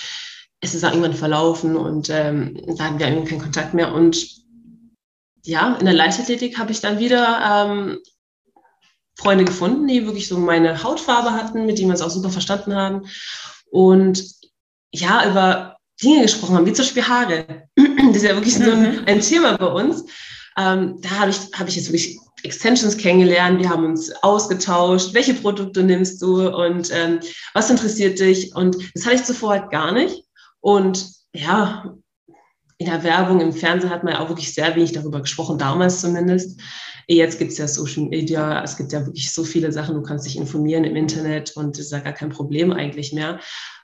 ist 0.61 0.75
es 0.75 0.83
irgendwann 0.83 1.13
verlaufen 1.13 1.75
und 1.75 2.09
ähm, 2.09 2.61
da 2.77 2.85
hatten 2.85 2.99
wir 2.99 3.07
irgendwie 3.07 3.29
keinen 3.29 3.41
Kontakt 3.41 3.73
mehr. 3.73 3.93
Und 3.93 4.27
ja, 5.43 5.75
in 5.75 5.85
der 5.85 5.93
Leichtathletik 5.93 6.59
habe 6.59 6.71
ich 6.71 6.81
dann 6.81 6.99
wieder 6.99 7.69
ähm, 7.71 7.99
Freunde 9.15 9.45
gefunden, 9.45 9.87
die 9.87 10.05
wirklich 10.05 10.27
so 10.27 10.37
meine 10.37 10.83
Hautfarbe 10.83 11.31
hatten, 11.31 11.65
mit 11.65 11.77
denen 11.77 11.89
wir 11.89 11.93
uns 11.93 12.01
auch 12.01 12.09
super 12.09 12.29
verstanden 12.29 12.75
haben. 12.75 13.07
Und 13.71 14.23
ja, 14.91 15.29
über 15.29 15.77
Dinge 16.03 16.23
gesprochen 16.23 16.55
haben, 16.55 16.65
wie 16.65 16.73
zum 16.73 16.85
Beispiel 16.85 17.07
Haare. 17.07 17.45
das 17.75 18.17
ist 18.17 18.23
ja 18.23 18.35
wirklich 18.35 18.55
so 18.55 18.71
ein, 18.71 18.81
mhm. 18.81 19.01
ein 19.05 19.21
Thema 19.21 19.57
bei 19.57 19.67
uns. 19.67 20.03
Ähm, 20.57 20.97
da 21.01 21.09
habe 21.11 21.31
ich, 21.31 21.37
hab 21.53 21.67
ich 21.67 21.75
jetzt 21.75 21.87
wirklich 21.87 22.19
Extensions 22.43 22.97
kennengelernt, 22.97 23.59
wir 23.59 23.69
haben 23.69 23.85
uns 23.85 24.11
ausgetauscht, 24.23 25.13
welche 25.13 25.33
Produkte 25.33 25.83
nimmst 25.83 26.21
du 26.21 26.49
und 26.49 26.89
ähm, 26.91 27.19
was 27.53 27.69
interessiert 27.69 28.19
dich? 28.19 28.55
Und 28.55 28.77
das 28.95 29.05
hatte 29.05 29.15
ich 29.15 29.23
zuvor 29.23 29.51
halt 29.51 29.69
gar 29.69 29.91
nicht. 29.91 30.23
Und 30.59 31.07
ja, 31.33 31.95
in 32.77 32.87
der 32.87 33.03
Werbung, 33.03 33.39
im 33.41 33.53
Fernsehen 33.53 33.91
hat 33.91 34.03
man 34.03 34.13
ja 34.13 34.19
auch 34.19 34.29
wirklich 34.29 34.53
sehr 34.53 34.75
wenig 34.75 34.91
darüber 34.91 35.21
gesprochen, 35.21 35.59
damals 35.59 36.01
zumindest. 36.01 36.59
Jetzt 37.07 37.37
gibt 37.37 37.51
es 37.51 37.57
ja 37.57 37.67
Social 37.67 38.05
Media, 38.05 38.63
es 38.63 38.75
gibt 38.75 38.91
ja 38.91 39.05
wirklich 39.05 39.31
so 39.31 39.43
viele 39.43 39.71
Sachen, 39.71 39.95
du 39.95 40.01
kannst 40.01 40.25
dich 40.25 40.37
informieren 40.37 40.83
im 40.83 40.95
Internet 40.95 41.55
und 41.55 41.77
das 41.77 41.85
ist 41.85 41.91
ja 41.91 41.99
gar 41.99 42.13
kein 42.13 42.29
Problem 42.29 42.71
eigentlich 42.71 43.13
mehr. 43.13 43.39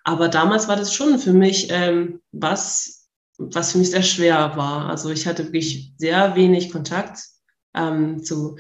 Aber 0.08 0.30
damals 0.30 0.70
war 0.70 0.78
das 0.78 0.94
schon 0.94 1.20
für 1.20 1.34
mich 1.34 1.68
ähm, 1.70 2.22
was, 2.32 3.10
was 3.38 3.74
für 3.74 3.78
mich 3.78 3.92
sehr 3.92 4.04
schwer 4.04 4.56
war. 4.56 4.90
Also 4.90 5.10
ich 5.10 5.28
hatte 5.28 5.44
wirklich 5.44 5.92
sehr 5.98 6.34
wenig 6.38 6.72
Kontakt 6.72 7.20
ähm, 7.76 8.24
zu 8.24 8.58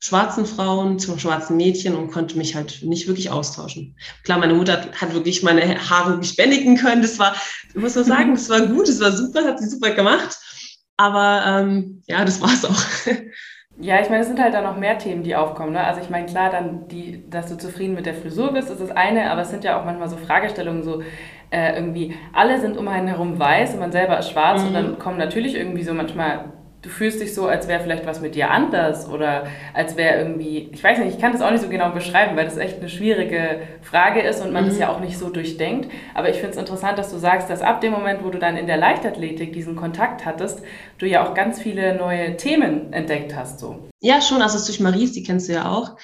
schwarzen 0.00 0.44
Frauen, 0.44 0.98
zu 0.98 1.16
schwarzen 1.16 1.56
Mädchen 1.56 1.94
und 1.94 2.10
konnte 2.10 2.36
mich 2.36 2.56
halt 2.56 2.82
nicht 2.82 3.06
wirklich 3.06 3.30
austauschen. 3.30 3.96
Klar, 4.24 4.38
meine 4.40 4.54
Mutter 4.54 4.90
hat 5.00 5.14
wirklich 5.14 5.44
meine 5.44 5.88
Haare 5.88 6.14
wirklich 6.14 6.34
bändigen 6.34 6.76
können. 6.76 7.02
Das 7.02 7.16
war, 7.20 7.36
ich 7.68 7.76
muss 7.76 7.94
man 7.94 8.04
sagen, 8.04 8.34
das 8.34 8.48
war 8.48 8.66
gut, 8.66 8.88
das 8.88 8.98
war 8.98 9.12
super, 9.12 9.44
hat 9.44 9.60
sie 9.60 9.68
super 9.68 9.92
gemacht. 9.92 10.36
Aber 10.96 11.44
ähm, 11.46 12.02
ja, 12.08 12.24
das 12.24 12.40
war 12.40 12.52
es 12.52 12.64
auch. 12.64 12.82
Ja, 13.80 14.00
ich 14.00 14.10
meine, 14.10 14.22
es 14.22 14.28
sind 14.28 14.40
halt 14.40 14.54
da 14.54 14.60
noch 14.60 14.76
mehr 14.76 14.98
Themen, 14.98 15.22
die 15.22 15.36
aufkommen. 15.36 15.72
Ne? 15.72 15.84
Also 15.84 16.00
ich 16.00 16.10
meine, 16.10 16.26
klar, 16.26 16.50
dann 16.50 16.88
die, 16.88 17.22
dass 17.30 17.46
du 17.46 17.56
zufrieden 17.56 17.94
mit 17.94 18.06
der 18.06 18.14
Frisur 18.14 18.52
bist, 18.52 18.70
ist 18.70 18.80
das 18.80 18.90
eine, 18.90 19.30
aber 19.30 19.42
es 19.42 19.50
sind 19.50 19.62
ja 19.62 19.78
auch 19.80 19.84
manchmal 19.84 20.08
so 20.08 20.16
Fragestellungen, 20.16 20.82
so 20.82 21.02
äh, 21.50 21.76
irgendwie, 21.76 22.14
alle 22.32 22.60
sind 22.60 22.76
um 22.76 22.88
einen 22.88 23.06
herum 23.06 23.38
weiß 23.38 23.74
und 23.74 23.80
man 23.80 23.92
selber 23.92 24.18
ist 24.18 24.30
schwarz 24.30 24.62
mhm. 24.62 24.68
und 24.68 24.74
dann 24.74 24.98
kommen 24.98 25.16
natürlich 25.16 25.54
irgendwie 25.54 25.84
so 25.84 25.94
manchmal 25.94 26.46
du 26.82 26.88
fühlst 26.88 27.20
dich 27.20 27.34
so, 27.34 27.46
als 27.46 27.66
wäre 27.66 27.82
vielleicht 27.82 28.06
was 28.06 28.20
mit 28.20 28.34
dir 28.34 28.50
anders 28.50 29.08
oder 29.08 29.46
als 29.74 29.96
wäre 29.96 30.18
irgendwie, 30.18 30.70
ich 30.72 30.82
weiß 30.82 30.98
nicht, 30.98 31.14
ich 31.14 31.20
kann 31.20 31.32
das 31.32 31.40
auch 31.40 31.50
nicht 31.50 31.62
so 31.62 31.68
genau 31.68 31.90
beschreiben, 31.90 32.36
weil 32.36 32.44
das 32.44 32.56
echt 32.56 32.78
eine 32.78 32.88
schwierige 32.88 33.60
Frage 33.82 34.20
ist 34.22 34.40
und 34.40 34.52
man 34.52 34.64
mhm. 34.64 34.68
das 34.68 34.78
ja 34.78 34.92
auch 34.92 35.00
nicht 35.00 35.18
so 35.18 35.28
durchdenkt. 35.28 35.90
Aber 36.14 36.28
ich 36.28 36.36
finde 36.36 36.50
es 36.50 36.56
interessant, 36.56 36.98
dass 36.98 37.10
du 37.10 37.18
sagst, 37.18 37.50
dass 37.50 37.62
ab 37.62 37.80
dem 37.80 37.92
Moment, 37.92 38.24
wo 38.24 38.30
du 38.30 38.38
dann 38.38 38.56
in 38.56 38.66
der 38.66 38.76
Leichtathletik 38.76 39.52
diesen 39.52 39.74
Kontakt 39.74 40.24
hattest, 40.24 40.62
du 40.98 41.06
ja 41.06 41.26
auch 41.26 41.34
ganz 41.34 41.60
viele 41.60 41.96
neue 41.96 42.36
Themen 42.36 42.92
entdeckt 42.92 43.34
hast. 43.34 43.58
So. 43.58 43.88
Ja, 44.00 44.20
schon, 44.20 44.40
also 44.40 44.64
durch 44.64 44.78
Maries, 44.78 45.12
die 45.12 45.24
kennst 45.24 45.48
du 45.48 45.54
ja 45.54 45.68
auch. 45.68 45.96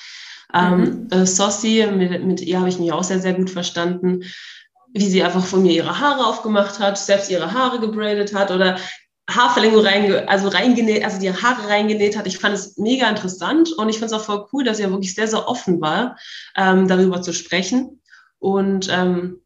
Ähm, 0.52 0.80
mhm. 0.80 1.08
äh, 1.12 1.26
Sossi, 1.26 1.86
mit, 1.94 2.24
mit 2.24 2.40
ihr 2.40 2.58
habe 2.58 2.68
ich 2.68 2.78
mich 2.78 2.92
auch 2.92 3.04
sehr, 3.04 3.20
sehr 3.20 3.34
gut 3.34 3.50
verstanden 3.50 4.24
wie 4.96 5.08
sie 5.08 5.24
einfach 5.24 5.44
von 5.44 5.62
mir 5.62 5.72
ihre 5.72 5.98
Haare 5.98 6.24
aufgemacht 6.24 6.78
hat, 6.78 6.96
selbst 6.96 7.28
ihre 7.28 7.52
Haare 7.52 7.80
gebraided 7.80 8.32
hat 8.32 8.52
oder 8.52 8.76
Haarverlängerung 9.30 9.84
reinge 9.84 10.28
also 10.28 10.48
reingenäht, 10.48 11.04
also 11.04 11.18
die 11.18 11.32
Haare 11.32 11.68
reingenäht 11.68 12.16
hat. 12.16 12.26
Ich 12.26 12.38
fand 12.38 12.54
es 12.54 12.76
mega 12.76 13.08
interessant 13.08 13.72
und 13.72 13.88
ich 13.88 13.98
fand 13.98 14.12
es 14.12 14.18
auch 14.18 14.24
voll 14.24 14.46
cool, 14.52 14.64
dass 14.64 14.76
sie 14.76 14.82
ja 14.82 14.90
wirklich 14.90 15.14
sehr, 15.14 15.28
sehr 15.28 15.48
offen 15.48 15.80
war, 15.80 16.16
ähm, 16.56 16.88
darüber 16.88 17.22
zu 17.22 17.32
sprechen. 17.32 18.02
Und 18.38 18.88
ähm, 18.90 19.40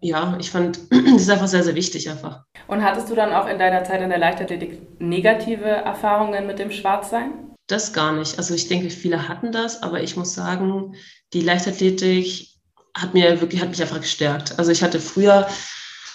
ja, 0.00 0.36
ich 0.40 0.50
fand, 0.50 0.80
das 0.90 1.22
ist 1.22 1.30
einfach 1.30 1.46
sehr, 1.46 1.62
sehr 1.62 1.76
wichtig 1.76 2.10
einfach. 2.10 2.44
Und 2.66 2.82
hattest 2.82 3.08
du 3.10 3.14
dann 3.14 3.32
auch 3.32 3.46
in 3.46 3.58
deiner 3.58 3.84
Zeit 3.84 4.02
in 4.02 4.10
der 4.10 4.18
Leichtathletik 4.18 5.00
negative 5.00 5.66
Erfahrungen 5.66 6.46
mit 6.46 6.58
dem 6.58 6.72
Schwarzsein? 6.72 7.32
Das 7.68 7.92
gar 7.92 8.12
nicht. 8.12 8.38
Also 8.38 8.54
ich 8.54 8.66
denke, 8.66 8.90
viele 8.90 9.28
hatten 9.28 9.52
das, 9.52 9.82
aber 9.84 10.02
ich 10.02 10.16
muss 10.16 10.34
sagen, 10.34 10.96
die 11.32 11.42
Leichtathletik 11.42 12.48
hat 12.96 13.14
mir 13.14 13.40
wirklich, 13.40 13.60
hat 13.60 13.68
mich 13.68 13.80
einfach 13.80 14.00
gestärkt. 14.00 14.58
Also 14.58 14.72
ich 14.72 14.82
hatte 14.82 14.98
früher 14.98 15.46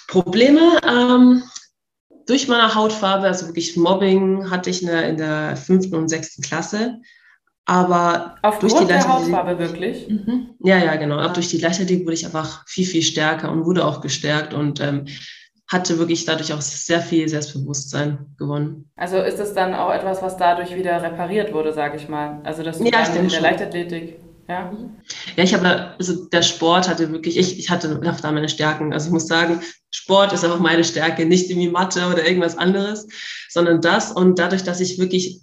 Probleme 0.07 0.79
ähm, 0.85 1.43
durch 2.27 2.47
meine 2.47 2.73
Hautfarbe, 2.73 3.27
also 3.27 3.47
wirklich 3.47 3.77
Mobbing 3.77 4.49
hatte 4.49 4.69
ich 4.69 4.81
in 4.81 4.87
der, 4.87 5.09
in 5.09 5.17
der 5.17 5.55
fünften 5.57 5.95
und 5.95 6.09
sechsten 6.09 6.41
Klasse. 6.41 6.99
Aber 7.65 8.35
Aufgrund 8.43 8.71
durch 8.73 8.81
die 8.81 8.87
der 8.87 9.07
Hautfarbe 9.07 9.57
wirklich? 9.57 10.07
Mhm. 10.07 10.51
Ja, 10.59 10.77
ja, 10.77 10.95
genau. 10.97 11.19
Auch 11.19 11.33
durch 11.33 11.47
die 11.47 11.57
Leichtathletik 11.57 12.05
wurde 12.05 12.13
ich 12.13 12.25
einfach 12.25 12.67
viel, 12.67 12.85
viel 12.85 13.01
stärker 13.01 13.51
und 13.51 13.65
wurde 13.65 13.85
auch 13.85 14.01
gestärkt 14.01 14.53
und 14.53 14.79
ähm, 14.81 15.05
hatte 15.67 15.97
wirklich 15.97 16.25
dadurch 16.25 16.53
auch 16.53 16.61
sehr 16.61 17.01
viel 17.01 17.27
Selbstbewusstsein 17.27 18.35
gewonnen. 18.37 18.91
Also 18.95 19.17
ist 19.17 19.39
es 19.39 19.53
dann 19.53 19.73
auch 19.73 19.91
etwas, 19.91 20.21
was 20.21 20.37
dadurch 20.37 20.75
wieder 20.75 21.01
repariert 21.01 21.53
wurde, 21.53 21.73
sage 21.73 21.97
ich 21.97 22.07
mal? 22.07 22.39
Also 22.43 22.61
dass 22.61 22.77
du 22.77 22.85
ja, 22.85 23.03
dann 23.03 23.15
in 23.15 23.29
der 23.29 23.41
Leichtathletik 23.41 24.19
ja. 24.47 24.71
Ja, 25.35 25.43
ich 25.43 25.53
habe, 25.53 25.95
also 25.97 26.25
der 26.25 26.41
Sport 26.41 26.87
hatte 26.87 27.11
wirklich, 27.11 27.37
ich, 27.37 27.57
ich 27.59 27.69
hatte 27.69 27.99
da 27.99 28.31
meine 28.31 28.49
Stärken. 28.49 28.93
Also 28.93 29.07
ich 29.07 29.13
muss 29.13 29.27
sagen, 29.27 29.61
Sport 29.91 30.33
ist 30.33 30.43
einfach 30.43 30.59
meine 30.59 30.83
Stärke, 30.83 31.25
nicht 31.25 31.49
irgendwie 31.49 31.69
Mathe 31.69 32.07
oder 32.07 32.25
irgendwas 32.27 32.57
anderes, 32.57 33.07
sondern 33.49 33.81
das. 33.81 34.11
Und 34.11 34.37
dadurch, 34.39 34.63
dass 34.63 34.81
ich 34.81 34.99
wirklich 34.99 35.41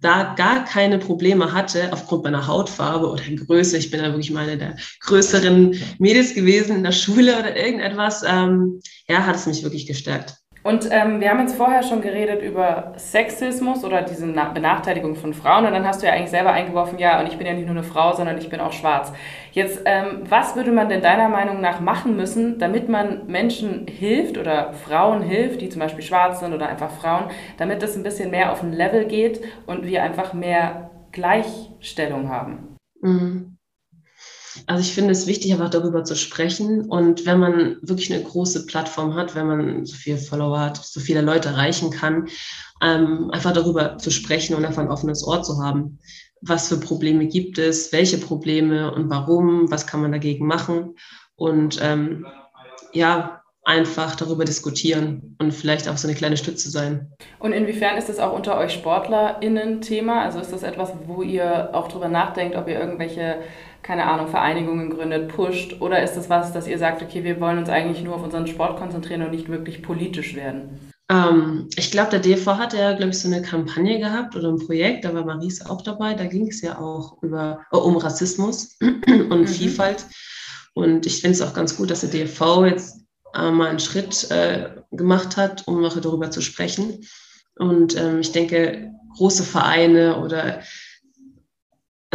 da 0.00 0.34
gar 0.34 0.64
keine 0.64 0.98
Probleme 0.98 1.52
hatte, 1.52 1.92
aufgrund 1.92 2.24
meiner 2.24 2.46
Hautfarbe 2.46 3.08
oder 3.08 3.22
Größe, 3.22 3.78
ich 3.78 3.90
bin 3.90 4.00
ja 4.00 4.06
wirklich 4.06 4.30
meine 4.30 4.58
der 4.58 4.76
größeren 5.00 5.78
Mädels 5.98 6.34
gewesen 6.34 6.76
in 6.76 6.84
der 6.84 6.92
Schule 6.92 7.38
oder 7.38 7.56
irgendetwas, 7.56 8.22
ähm, 8.26 8.80
ja, 9.08 9.24
hat 9.24 9.36
es 9.36 9.46
mich 9.46 9.62
wirklich 9.62 9.86
gestärkt. 9.86 10.36
Und 10.64 10.88
ähm, 10.90 11.20
wir 11.20 11.28
haben 11.28 11.40
jetzt 11.40 11.56
vorher 11.56 11.82
schon 11.82 12.00
geredet 12.00 12.42
über 12.42 12.94
Sexismus 12.96 13.84
oder 13.84 14.00
diese 14.00 14.26
Na 14.26 14.48
Benachteiligung 14.48 15.14
von 15.14 15.34
Frauen. 15.34 15.66
Und 15.66 15.74
dann 15.74 15.86
hast 15.86 16.00
du 16.00 16.06
ja 16.06 16.14
eigentlich 16.14 16.30
selber 16.30 16.52
eingeworfen, 16.52 16.98
ja, 16.98 17.20
und 17.20 17.26
ich 17.26 17.36
bin 17.36 17.46
ja 17.46 17.52
nicht 17.52 17.66
nur 17.66 17.76
eine 17.76 17.84
Frau, 17.84 18.14
sondern 18.14 18.38
ich 18.38 18.48
bin 18.48 18.60
auch 18.60 18.72
schwarz. 18.72 19.12
Jetzt, 19.52 19.82
ähm, 19.84 20.22
was 20.26 20.56
würde 20.56 20.72
man 20.72 20.88
denn 20.88 21.02
deiner 21.02 21.28
Meinung 21.28 21.60
nach 21.60 21.80
machen 21.80 22.16
müssen, 22.16 22.58
damit 22.58 22.88
man 22.88 23.26
Menschen 23.26 23.86
hilft 23.86 24.38
oder 24.38 24.72
Frauen 24.72 25.20
hilft, 25.20 25.60
die 25.60 25.68
zum 25.68 25.80
Beispiel 25.80 26.02
schwarz 26.02 26.40
sind 26.40 26.54
oder 26.54 26.66
einfach 26.70 26.90
Frauen, 26.92 27.24
damit 27.58 27.82
das 27.82 27.94
ein 27.94 28.02
bisschen 28.02 28.30
mehr 28.30 28.50
auf 28.50 28.62
ein 28.62 28.72
Level 28.72 29.04
geht 29.04 29.42
und 29.66 29.84
wir 29.84 30.02
einfach 30.02 30.32
mehr 30.32 30.90
Gleichstellung 31.12 32.30
haben? 32.30 32.76
Mhm. 33.02 33.53
Also 34.66 34.82
ich 34.82 34.92
finde 34.92 35.12
es 35.12 35.26
wichtig, 35.26 35.52
einfach 35.52 35.70
darüber 35.70 36.04
zu 36.04 36.16
sprechen. 36.16 36.88
Und 36.88 37.26
wenn 37.26 37.38
man 37.38 37.76
wirklich 37.82 38.12
eine 38.12 38.22
große 38.22 38.66
Plattform 38.66 39.14
hat, 39.14 39.34
wenn 39.34 39.46
man 39.46 39.86
so 39.86 39.94
viele 39.94 40.18
Follower 40.18 40.60
hat, 40.60 40.76
so 40.76 41.00
viele 41.00 41.20
Leute 41.20 41.48
erreichen 41.48 41.90
kann, 41.90 42.28
ähm, 42.82 43.30
einfach 43.30 43.52
darüber 43.52 43.98
zu 43.98 44.10
sprechen 44.10 44.54
und 44.54 44.64
einfach 44.64 44.82
ein 44.82 44.90
offenes 44.90 45.26
Ohr 45.26 45.42
zu 45.42 45.62
haben. 45.62 45.98
Was 46.40 46.68
für 46.68 46.76
Probleme 46.76 47.26
gibt 47.26 47.58
es, 47.58 47.92
welche 47.92 48.18
Probleme 48.18 48.92
und 48.92 49.08
warum, 49.10 49.70
was 49.70 49.86
kann 49.86 50.02
man 50.02 50.12
dagegen 50.12 50.46
machen? 50.46 50.96
Und 51.36 51.80
ähm, 51.82 52.26
ja, 52.92 53.40
einfach 53.64 54.14
darüber 54.14 54.44
diskutieren 54.44 55.36
und 55.40 55.52
vielleicht 55.52 55.88
auch 55.88 55.96
so 55.96 56.06
eine 56.06 56.16
kleine 56.16 56.36
Stütze 56.36 56.70
sein. 56.70 57.10
Und 57.38 57.52
inwiefern 57.52 57.96
ist 57.96 58.10
das 58.10 58.18
auch 58.18 58.34
unter 58.34 58.58
euch 58.58 58.72
SportlerInnen 58.72 59.80
Thema? 59.80 60.22
Also 60.22 60.38
ist 60.38 60.52
das 60.52 60.62
etwas, 60.62 60.92
wo 61.06 61.22
ihr 61.22 61.70
auch 61.72 61.88
darüber 61.88 62.08
nachdenkt, 62.08 62.56
ob 62.56 62.68
ihr 62.68 62.78
irgendwelche 62.78 63.38
keine 63.84 64.06
Ahnung, 64.06 64.28
Vereinigungen 64.28 64.90
gründet, 64.90 65.28
pusht? 65.28 65.80
Oder 65.80 66.02
ist 66.02 66.14
das 66.14 66.30
was, 66.30 66.52
dass 66.52 66.66
ihr 66.66 66.78
sagt, 66.78 67.02
okay, 67.02 67.22
wir 67.22 67.38
wollen 67.40 67.58
uns 67.58 67.68
eigentlich 67.68 68.02
nur 68.02 68.16
auf 68.16 68.24
unseren 68.24 68.46
Sport 68.46 68.78
konzentrieren 68.78 69.22
und 69.22 69.30
nicht 69.30 69.48
wirklich 69.48 69.82
politisch 69.82 70.34
werden? 70.34 70.90
Ähm, 71.10 71.68
ich 71.76 71.90
glaube, 71.90 72.10
der 72.10 72.20
DV 72.20 72.46
hat 72.56 72.72
ja, 72.72 72.94
glaube 72.94 73.10
ich, 73.10 73.18
so 73.18 73.28
eine 73.28 73.42
Kampagne 73.42 74.00
gehabt 74.00 74.34
oder 74.34 74.48
ein 74.48 74.58
Projekt, 74.58 75.04
da 75.04 75.12
war 75.12 75.26
Maries 75.26 75.64
auch 75.66 75.82
dabei. 75.82 76.14
Da 76.14 76.24
ging 76.24 76.48
es 76.48 76.62
ja 76.62 76.78
auch 76.78 77.22
über, 77.22 77.60
oh, 77.72 77.78
um 77.78 77.98
Rassismus 77.98 78.78
und 78.80 79.30
mhm. 79.30 79.46
Vielfalt. 79.46 80.06
Und 80.72 81.04
ich 81.04 81.20
finde 81.20 81.36
es 81.36 81.42
auch 81.42 81.52
ganz 81.52 81.76
gut, 81.76 81.90
dass 81.90 82.00
der 82.00 82.10
DV 82.10 82.64
jetzt 82.64 83.00
äh, 83.34 83.50
mal 83.50 83.68
einen 83.68 83.80
Schritt 83.80 84.30
äh, 84.30 84.70
gemacht 84.92 85.36
hat, 85.36 85.68
um 85.68 85.82
noch 85.82 86.00
darüber 86.00 86.30
zu 86.30 86.40
sprechen. 86.40 87.06
Und 87.56 87.96
ähm, 87.96 88.20
ich 88.20 88.32
denke, 88.32 88.90
große 89.16 89.44
Vereine 89.44 90.18
oder 90.20 90.62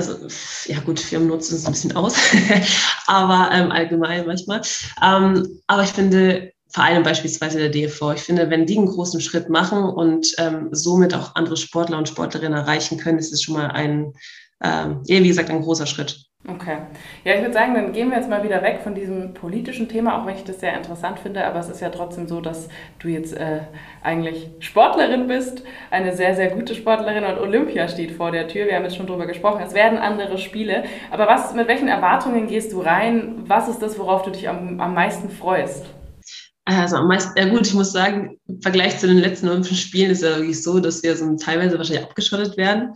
also 0.07 0.71
ja 0.71 0.79
gut, 0.79 0.99
Firmen 0.99 1.27
nutzen 1.27 1.55
es 1.55 1.65
ein 1.65 1.73
bisschen 1.73 1.95
aus, 1.95 2.15
aber 3.07 3.49
ähm, 3.51 3.71
allgemein 3.71 4.25
manchmal. 4.25 4.61
Ähm, 5.03 5.61
aber 5.67 5.83
ich 5.83 5.89
finde, 5.89 6.51
Vereine 6.71 7.01
beispielsweise 7.01 7.57
der 7.57 7.69
DFV, 7.69 8.13
ich 8.13 8.21
finde, 8.21 8.49
wenn 8.49 8.65
die 8.65 8.77
einen 8.77 8.87
großen 8.87 9.21
Schritt 9.21 9.49
machen 9.49 9.83
und 9.83 10.27
ähm, 10.37 10.69
somit 10.71 11.13
auch 11.15 11.35
andere 11.35 11.57
Sportler 11.57 11.97
und 11.97 12.07
Sportlerinnen 12.07 12.57
erreichen 12.57 12.97
können, 12.97 13.17
ist 13.17 13.33
es 13.33 13.41
schon 13.41 13.55
mal 13.55 13.71
ein, 13.71 14.13
ähm, 14.63 15.01
ja, 15.05 15.21
wie 15.23 15.27
gesagt, 15.27 15.49
ein 15.49 15.61
großer 15.61 15.87
Schritt. 15.87 16.28
Okay. 16.47 16.77
Ja, 17.25 17.35
ich 17.35 17.41
würde 17.41 17.53
sagen, 17.53 17.73
dann 17.73 17.91
gehen 17.91 18.09
wir 18.09 18.17
jetzt 18.17 18.29
mal 18.29 18.43
wieder 18.43 18.61
weg 18.63 18.79
von 18.81 18.95
diesem 18.95 19.33
politischen 19.33 19.89
Thema, 19.89 20.17
auch 20.17 20.25
wenn 20.25 20.35
ich 20.35 20.45
das 20.45 20.61
sehr 20.61 20.75
interessant 20.75 21.19
finde. 21.19 21.45
Aber 21.45 21.59
es 21.59 21.67
ist 21.67 21.81
ja 21.81 21.89
trotzdem 21.89 22.29
so, 22.29 22.39
dass 22.39 22.69
du 22.99 23.09
jetzt 23.09 23.33
äh, 23.33 23.59
eigentlich 24.01 24.49
Sportlerin 24.59 25.27
bist, 25.27 25.63
eine 25.91 26.15
sehr, 26.15 26.35
sehr 26.35 26.51
gute 26.51 26.75
Sportlerin 26.75 27.25
und 27.25 27.39
Olympia 27.39 27.89
steht 27.89 28.13
vor 28.13 28.31
der 28.31 28.47
Tür. 28.47 28.67
Wir 28.67 28.75
haben 28.75 28.83
jetzt 28.83 28.95
schon 28.95 29.07
drüber 29.07 29.27
gesprochen. 29.27 29.61
Es 29.61 29.73
werden 29.73 29.99
andere 29.99 30.37
Spiele. 30.37 30.85
Aber 31.11 31.27
was, 31.27 31.53
mit 31.53 31.67
welchen 31.67 31.89
Erwartungen 31.89 32.47
gehst 32.47 32.71
du 32.71 32.79
rein? 32.79 33.43
Was 33.45 33.67
ist 33.67 33.81
das, 33.81 33.99
worauf 33.99 34.23
du 34.23 34.31
dich 34.31 34.47
am, 34.47 34.79
am 34.79 34.93
meisten 34.93 35.29
freust? 35.29 35.87
Also 36.63 36.97
am 36.97 37.07
meisten, 37.07 37.37
ja 37.37 37.49
gut, 37.49 37.67
ich 37.67 37.73
muss 37.73 37.91
sagen, 37.91 38.37
im 38.47 38.61
Vergleich 38.61 38.97
zu 38.99 39.07
den 39.07 39.17
letzten 39.17 39.49
Olympischen 39.49 39.75
Spielen 39.75 40.11
ist 40.11 40.23
es 40.23 40.29
ja 40.29 40.37
wirklich 40.37 40.63
so, 40.63 40.79
dass 40.79 41.03
wir 41.03 41.17
so 41.17 41.35
teilweise 41.35 41.77
wahrscheinlich 41.77 42.05
abgeschottet 42.05 42.55
werden 42.57 42.93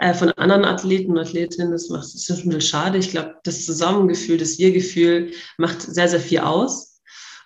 äh, 0.00 0.14
von 0.14 0.30
anderen 0.32 0.64
Athleten 0.64 1.12
und 1.12 1.18
Athletinnen. 1.18 1.72
Das 1.72 1.90
macht 1.90 2.04
ist 2.04 2.28
ein 2.30 2.36
bisschen 2.36 2.60
schade. 2.62 2.98
Ich 2.98 3.10
glaube, 3.10 3.36
das 3.44 3.66
Zusammengefühl, 3.66 4.38
das 4.38 4.58
Wir-Gefühl 4.58 5.32
macht 5.58 5.82
sehr, 5.82 6.08
sehr 6.08 6.20
viel 6.20 6.40
aus. 6.40 7.02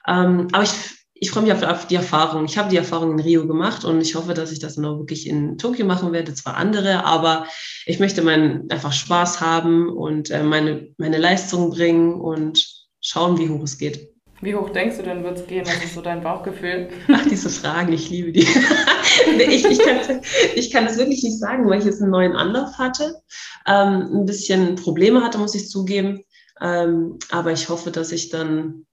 Ähm, 0.07 0.47
aber 0.53 0.63
ich, 0.63 0.73
ich 1.15 1.31
freue 1.31 1.43
mich 1.43 1.53
auf, 1.53 1.63
auf 1.65 1.89
die 1.89 1.97
Erfahrung. 1.97 2.45
Ich 2.45 2.57
habe 2.57 2.71
die 2.71 2.77
Erfahrung 2.77 3.13
in 3.13 3.21
Rio 3.21 3.49
gemacht 3.49 3.85
und 3.85 4.01
ich 4.01 4.15
hoffe, 4.15 4.35
dass 4.35 4.53
ich 4.53 4.61
das 4.61 4.79
auch 4.79 4.99
wirklich 4.99 5.27
in 5.29 5.59
Tokio 5.59 5.85
machen 5.85 6.13
werde. 6.13 6.33
Zwar 6.33 6.57
andere, 6.57 7.05
aber 7.05 7.47
ich 7.87 7.99
möchte 7.99 8.23
meinen 8.23 8.71
einfach 8.71 8.93
Spaß 8.93 9.41
haben 9.41 9.89
und 9.89 10.31
äh, 10.31 10.45
meine, 10.45 10.89
meine 10.97 11.19
Leistung 11.19 11.71
bringen 11.71 12.15
und 12.15 12.65
schauen, 13.01 13.37
wie 13.39 13.49
hoch 13.49 13.65
es 13.65 13.79
geht. 13.79 14.14
Wie 14.45 14.55
hoch 14.55 14.69
denkst 14.69 14.99
du 14.99 15.03
denn, 15.03 15.25
wird 15.25 15.39
es 15.39 15.47
gehen? 15.47 15.67
Was 15.67 15.83
ist 15.83 15.95
so 15.95 16.03
dein 16.03 16.23
Bauchgefühl? 16.23 16.91
Ach, 17.09 17.27
diese 17.27 17.49
Fragen, 17.49 17.93
ich 17.95 18.11
liebe 18.11 18.31
die. 18.31 18.41
ich, 19.39 19.65
ich, 19.65 19.79
kann, 19.79 20.21
ich 20.55 20.71
kann 20.71 20.85
das 20.85 20.99
wirklich 20.99 21.23
nicht 21.23 21.39
sagen, 21.39 21.69
weil 21.69 21.79
ich 21.79 21.87
jetzt 21.87 22.03
einen 22.03 22.11
neuen 22.11 22.37
Anlauf 22.37 22.77
hatte. 22.77 23.23
Ähm, 23.67 24.11
ein 24.13 24.27
bisschen 24.27 24.75
Probleme 24.75 25.23
hatte, 25.23 25.39
muss 25.39 25.55
ich 25.55 25.71
zugeben. 25.71 26.25
Ähm, 26.61 27.19
aber 27.31 27.53
ich 27.53 27.71
hoffe, 27.71 27.91
dass 27.91 28.13
ich 28.13 28.29
dann 28.29 28.85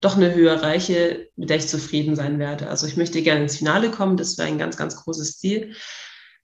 doch 0.00 0.16
eine 0.16 0.32
Höhe 0.32 0.48
erreiche, 0.48 1.28
mit 1.34 1.50
der 1.50 1.56
ich 1.56 1.66
zufrieden 1.66 2.14
sein 2.14 2.38
werde. 2.38 2.68
Also 2.68 2.86
ich 2.86 2.96
möchte 2.96 3.20
gerne 3.20 3.42
ins 3.42 3.56
Finale 3.56 3.90
kommen, 3.90 4.16
das 4.16 4.38
wäre 4.38 4.48
ein 4.48 4.58
ganz, 4.58 4.76
ganz 4.76 4.96
großes 4.96 5.38
Ziel. 5.38 5.74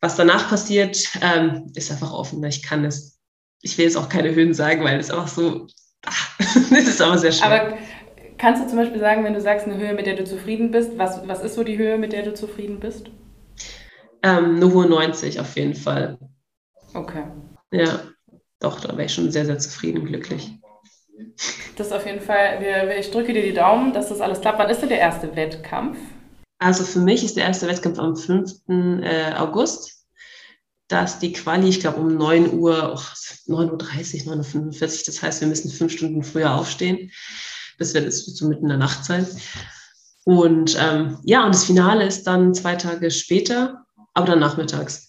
Was 0.00 0.16
danach 0.16 0.49
passiert, 0.49 0.99
ähm, 1.23 1.70
ist 1.76 1.90
einfach 1.92 2.12
offen. 2.12 2.42
Ich 2.44 2.64
kann 2.64 2.85
es, 2.85 3.20
ich 3.62 3.78
will 3.78 3.85
jetzt 3.85 3.96
auch 3.96 4.08
keine 4.08 4.35
Höhen 4.35 4.54
sagen, 4.54 4.82
weil 4.82 4.99
es 4.99 5.11
einfach 5.11 5.28
so, 5.28 5.68
ach, 6.04 6.38
das 6.38 6.88
ist 6.88 7.00
aber 7.00 7.16
sehr 7.16 7.32
schwer. 7.32 7.46
Aber 7.46 7.78
Kannst 8.38 8.62
du 8.62 8.69
zum 8.69 8.78
Beispiel 8.78 9.00
sagen, 9.00 9.25
wenn 9.25 9.33
du 9.33 9.40
sagst, 9.40 9.66
eine 9.66 9.78
Höhe, 9.78 9.95
mit 9.95 10.07
der 10.07 10.14
du 10.14 10.25
zufrieden 10.25 10.71
bist, 10.71 10.99
was, 10.99 11.26
was 11.26 11.43
ist 11.43 11.55
so 11.55 11.64
die 11.64 11.78
Höhe, 11.78 11.97
mit 11.97 12.12
der 12.12 12.23
du 12.23 12.35
zufrieden 12.35 12.81
bist? 12.81 13.11
Ähm, 14.23 14.57
eine 14.57 14.73
hohe 14.73 14.87
90 14.87 15.40
auf 15.40 15.57
jeden 15.57 15.75
Fall. 15.75 16.19
Okay. 16.93 17.25
Ja, 17.73 18.00
doch, 18.61 18.81
da 18.81 18.93
wäre 18.93 19.05
ich 19.05 19.14
schon 19.14 19.31
sehr, 19.31 19.47
sehr 19.47 19.59
zufrieden, 19.59 20.05
glücklich. 20.05 20.50
Das 21.76 21.88
ist 21.88 21.93
auf 21.93 22.07
jeden 22.07 22.21
Fall, 22.21 22.62
ich 22.99 23.11
drücke 23.11 23.33
dir 23.33 23.43
die 23.43 23.55
Daumen, 23.55 23.93
dass 23.93 24.09
das 24.09 24.21
alles 24.21 24.40
klappt. 24.40 24.59
Wann 24.59 24.71
ist 24.71 24.83
denn 24.83 24.88
der 24.90 24.99
erste 24.99 25.35
Wettkampf? 25.35 25.99
Also 26.59 26.85
für 26.85 27.00
mich 27.00 27.25
ist 27.25 27.37
der 27.37 27.45
erste 27.45 27.66
Wettkampf 27.69 27.99
am 27.99 28.16
5. 28.16 28.50
Äh, 28.69 29.33
August. 29.35 30.07
Da 30.88 31.05
ist 31.05 31.19
die 31.19 31.33
Quali, 31.33 31.69
ich 31.69 31.81
glaube, 31.81 32.00
um 32.00 32.16
9 32.16 32.52
Uhr, 32.52 32.95
oh, 32.95 33.50
9.30 33.50 34.26
Uhr, 34.26 34.35
9.45 34.35 34.83
Uhr. 34.83 35.02
Das 35.07 35.23
heißt, 35.23 35.40
wir 35.40 35.49
müssen 35.49 35.71
fünf 35.71 35.93
Stunden 35.93 36.23
früher 36.23 36.55
aufstehen 36.55 37.11
bis 37.78 37.95
wird 37.95 38.06
es 38.06 38.26
so 38.26 38.49
mitten 38.49 38.64
in 38.64 38.68
der 38.71 38.78
Nacht 38.78 39.04
sein. 39.04 39.26
Und 40.25 40.76
ähm, 40.80 41.18
ja, 41.23 41.45
und 41.45 41.54
das 41.54 41.64
Finale 41.64 42.04
ist 42.04 42.26
dann 42.26 42.52
zwei 42.54 42.75
Tage 42.75 43.11
später, 43.11 43.85
aber 44.14 44.26
dann 44.26 44.40
nachmittags. 44.40 45.06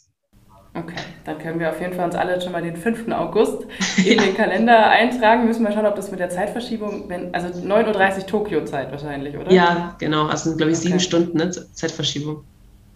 Okay, 0.74 0.94
dann 1.26 1.40
können 1.40 1.60
wir 1.60 1.70
auf 1.70 1.82
jeden 1.82 1.94
Fall 1.94 2.06
uns 2.06 2.14
alle 2.14 2.40
schon 2.40 2.52
mal 2.52 2.62
den 2.62 2.76
5. 2.76 3.12
August 3.12 3.64
in 3.98 4.20
den 4.20 4.36
Kalender 4.36 4.90
eintragen. 4.90 5.48
Müssen 5.48 5.64
wir 5.66 5.72
schauen, 5.72 5.88
ob 5.88 5.96
das 5.96 6.12
mit 6.12 6.20
der 6.20 6.30
Zeitverschiebung, 6.30 7.10
wenn, 7.10 7.34
also 7.34 7.48
9.30 7.48 8.18
Uhr 8.18 8.28
Tokio-Zeit 8.28 8.92
wahrscheinlich, 8.92 9.36
oder? 9.36 9.52
Ja, 9.52 9.96
genau. 9.98 10.28
Also 10.28 10.56
glaube 10.56 10.74
ich 10.74 10.78
sieben 10.78 11.00
Stunden 11.00 11.38
ne? 11.38 11.50
Zeitverschiebung. 11.50 12.44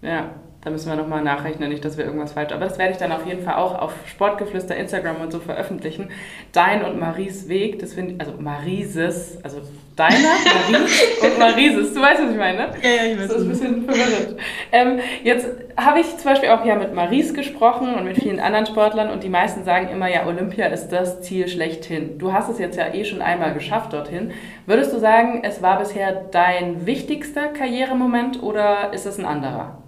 Ja, 0.03 0.35
da 0.63 0.69
müssen 0.69 0.89
wir 0.89 0.95
nochmal 0.95 1.23
nachrechnen, 1.23 1.69
nicht, 1.69 1.83
dass 1.83 1.97
wir 1.97 2.05
irgendwas 2.05 2.33
falsch. 2.33 2.53
Aber 2.53 2.65
das 2.65 2.77
werde 2.77 2.91
ich 2.91 2.97
dann 2.99 3.11
auf 3.11 3.25
jeden 3.25 3.43
Fall 3.43 3.55
auch 3.55 3.79
auf 3.79 3.93
Sportgeflüster, 4.05 4.75
Instagram 4.75 5.15
und 5.19 5.31
so 5.31 5.39
veröffentlichen. 5.39 6.09
Dein 6.51 6.85
und 6.85 6.99
Maries 6.99 7.49
Weg, 7.49 7.79
das 7.79 7.93
finde 7.93 8.13
ich, 8.13 8.19
also 8.19 8.33
Marises, 8.39 9.39
also 9.43 9.61
deiner, 9.95 10.13
Maries 10.71 11.23
und 11.23 11.39
Marises. 11.39 11.93
Du 11.95 12.01
weißt, 12.01 12.21
was 12.21 12.29
ich 12.29 12.37
meine? 12.37 12.69
Ja, 12.83 12.89
ja, 12.89 13.11
ich 13.11 13.19
weiß. 13.19 13.27
Das 13.27 13.37
ist 13.37 13.43
ein 13.43 13.49
bisschen 13.49 13.85
verwirrend. 13.85 14.39
Ähm, 14.71 14.99
jetzt 15.23 15.47
habe 15.77 15.99
ich 15.99 16.17
zum 16.17 16.31
Beispiel 16.31 16.49
auch 16.49 16.63
ja 16.63 16.75
mit 16.75 16.93
Maries 16.93 17.33
gesprochen 17.33 17.95
und 17.95 18.05
mit 18.05 18.17
vielen 18.17 18.39
anderen 18.39 18.67
Sportlern 18.67 19.09
und 19.09 19.23
die 19.23 19.29
meisten 19.29 19.63
sagen 19.63 19.89
immer, 19.89 20.09
ja, 20.09 20.27
Olympia 20.27 20.67
ist 20.67 20.89
das 20.89 21.23
Ziel 21.23 21.47
schlechthin. 21.47 22.19
Du 22.19 22.33
hast 22.33 22.49
es 22.49 22.59
jetzt 22.59 22.77
ja 22.77 22.93
eh 22.93 23.03
schon 23.03 23.23
einmal 23.23 23.55
geschafft 23.55 23.93
dorthin. 23.93 24.31
Würdest 24.67 24.93
du 24.93 24.99
sagen, 24.99 25.41
es 25.43 25.63
war 25.63 25.79
bisher 25.79 26.25
dein 26.31 26.85
wichtigster 26.85 27.47
Karrieremoment 27.47 28.43
oder 28.43 28.93
ist 28.93 29.07
es 29.07 29.17
ein 29.17 29.25
anderer? 29.25 29.81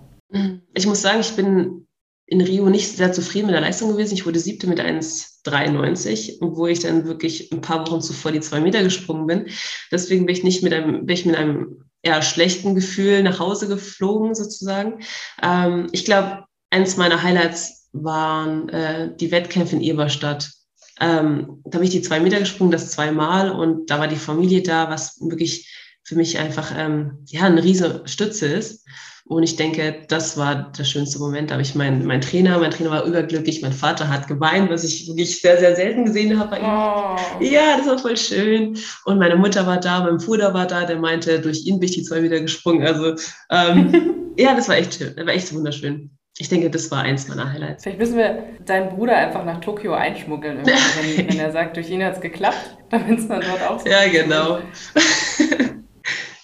Ich 0.74 0.86
muss 0.88 1.02
sagen, 1.02 1.20
ich 1.20 1.36
bin 1.36 1.88
in 2.26 2.42
Rio 2.42 2.70
nicht 2.70 2.96
sehr 2.96 3.12
zufrieden 3.12 3.48
mit 3.48 3.56
der 3.56 3.62
Leistung 3.62 3.92
gewesen. 3.92 4.14
Ich 4.14 4.26
wurde 4.26 4.40
siebte 4.40 4.68
mit 4.68 4.80
1,93, 4.80 6.38
wo 6.42 6.68
ich 6.68 6.80
dann 6.80 7.06
wirklich 7.06 7.52
ein 7.52 7.62
paar 7.62 7.86
Wochen 7.86 8.02
zuvor 8.02 8.32
die 8.32 8.40
zwei 8.40 8.60
Meter 8.60 8.82
gesprungen 8.82 9.28
bin. 9.28 9.48
Deswegen 9.92 10.26
bin 10.26 10.36
ich 10.36 10.44
nicht 10.44 10.64
mit 10.64 10.74
einem, 10.74 11.06
bin 11.06 11.14
ich 11.16 11.26
mit 11.26 11.36
einem 11.36 11.84
eher 12.02 12.22
schlechten 12.22 12.76
Gefühl 12.76 13.24
nach 13.24 13.40
Hause 13.40 13.68
geflogen, 13.68 14.36
sozusagen. 14.36 15.00
Ähm, 15.42 15.88
ich 15.92 16.06
glaube, 16.06 16.46
eines 16.70 16.98
meiner 16.98 17.22
Highlights 17.22 17.90
waren 17.94 18.70
äh, 18.70 19.16
die 19.16 19.32
Wettkämpfe 19.32 19.76
in 19.76 19.82
Eberstadt. 19.82 20.52
Ähm, 21.00 21.62
da 21.66 21.76
habe 21.76 21.86
ich 21.86 21.92
die 21.92 22.02
zwei 22.02 22.20
Meter 22.20 22.40
gesprungen, 22.40 22.72
das 22.72 22.92
zweimal 22.92 23.52
und 23.52 23.90
da 23.90 24.00
war 24.00 24.08
die 24.08 24.16
Familie 24.16 24.62
da, 24.64 24.90
was 24.90 25.20
wirklich 25.22 25.70
für 26.04 26.16
mich 26.16 26.40
einfach 26.40 26.74
ähm, 26.78 27.20
ja, 27.28 27.44
eine 27.44 27.64
riesige 27.64 28.02
Stütze 28.06 28.48
ist. 28.48 28.86
Und 29.26 29.44
ich 29.44 29.56
denke, 29.56 30.06
das 30.10 30.38
war 30.38 30.72
der 30.78 30.84
schönste 30.84 31.18
Moment. 31.18 31.52
Aber 31.52 31.62
ich 31.62 31.76
mein, 31.76 32.06
mein 32.06 32.20
Trainer, 32.20 32.60
mein 32.60 32.72
Trainer 32.72 32.92
war 32.92 33.06
überglücklich, 33.06 33.62
mein 33.62 33.72
Vater 33.72 34.10
hat 34.10 34.28
geweint, 34.28 34.70
was 34.70 34.84
ich 34.84 35.08
wirklich 35.08 35.40
sehr, 35.40 35.58
sehr 35.58 35.76
selten 35.76 36.06
gesehen 36.06 36.38
habe 36.38 36.52
bei 36.52 36.60
ihm. 36.60 36.66
Oh. 36.66 37.44
Ja, 37.44 37.78
das 37.78 37.88
war 37.88 37.98
voll 37.98 38.18
schön. 38.18 38.78
Und 39.06 39.20
meine 39.20 39.38
Mutter 39.38 39.66
war 39.66 39.80
da, 39.80 40.04
mein 40.04 40.18
Bruder 40.18 40.54
war 40.54 40.68
da, 40.68 40.84
der 40.84 40.98
meinte, 40.98 41.40
durch 41.40 41.66
ihn 41.66 41.80
bin 41.80 41.88
ich 41.88 41.96
die 41.96 42.04
zwei 42.04 42.22
wieder 42.22 42.42
gesprungen. 42.42 42.86
Also 42.86 43.16
ähm, 43.50 44.34
ja, 44.38 44.56
das 44.56 44.68
war 44.68 44.76
echt 44.76 44.96
schön. 44.96 45.14
Das 45.16 45.26
war 45.26 45.34
echt 45.34 45.54
wunderschön. 45.54 46.12
Ich 46.40 46.50
denke, 46.50 46.70
das 46.72 46.90
war 46.90 47.04
eins 47.04 47.28
meiner 47.28 47.54
Highlights. 47.54 47.84
Vielleicht 47.84 48.00
müssen 48.00 48.18
wir 48.18 48.44
deinen 48.66 48.90
Bruder 48.90 49.16
einfach 49.16 49.46
nach 49.46 49.62
Tokio 49.62 49.94
einschmuggeln, 49.94 50.58
wenn, 50.66 51.30
wenn 51.30 51.40
er 51.40 51.52
sagt, 51.52 51.78
durch 51.78 51.90
ihn 51.92 52.04
hat 52.04 52.16
es 52.16 52.22
geklappt, 52.22 52.78
damit 52.90 53.20
es 53.20 53.28
dann 53.28 53.42
dort 53.42 53.62
auch 53.70 53.80
so 53.80 53.88
Ja, 53.88 54.08
genau. 54.08 54.60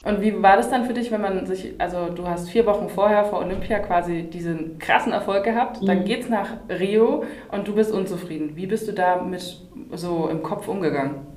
Und 0.10 0.24
wie 0.24 0.42
war 0.42 0.58
das 0.58 0.72
dann 0.72 0.88
für 0.88 0.94
dich, 0.94 1.12
wenn 1.12 1.22
man 1.22 1.46
sich, 1.46 1.74
also 1.78 2.10
du 2.10 2.28
hast 2.28 2.50
vier 2.50 2.66
Wochen 2.66 2.90
vorher 2.90 3.26
vor 3.26 3.40
Olympia 3.40 3.78
quasi 3.78 4.24
diesen 4.24 4.80
krassen 4.80 5.12
Erfolg 5.12 5.44
gehabt, 5.44 5.84
mhm. 5.84 5.86
dann 5.86 6.04
geht's 6.04 6.30
nach 6.30 6.48
Rio 6.68 7.26
und 7.52 7.68
du 7.68 7.76
bist 7.76 7.92
unzufrieden. 7.92 8.56
Wie 8.56 8.66
bist 8.66 8.88
du 8.88 8.94
da 8.94 9.22
mit 9.22 9.62
so 9.94 10.28
im 10.28 10.42
Kopf 10.42 10.68
umgegangen? 10.68 11.28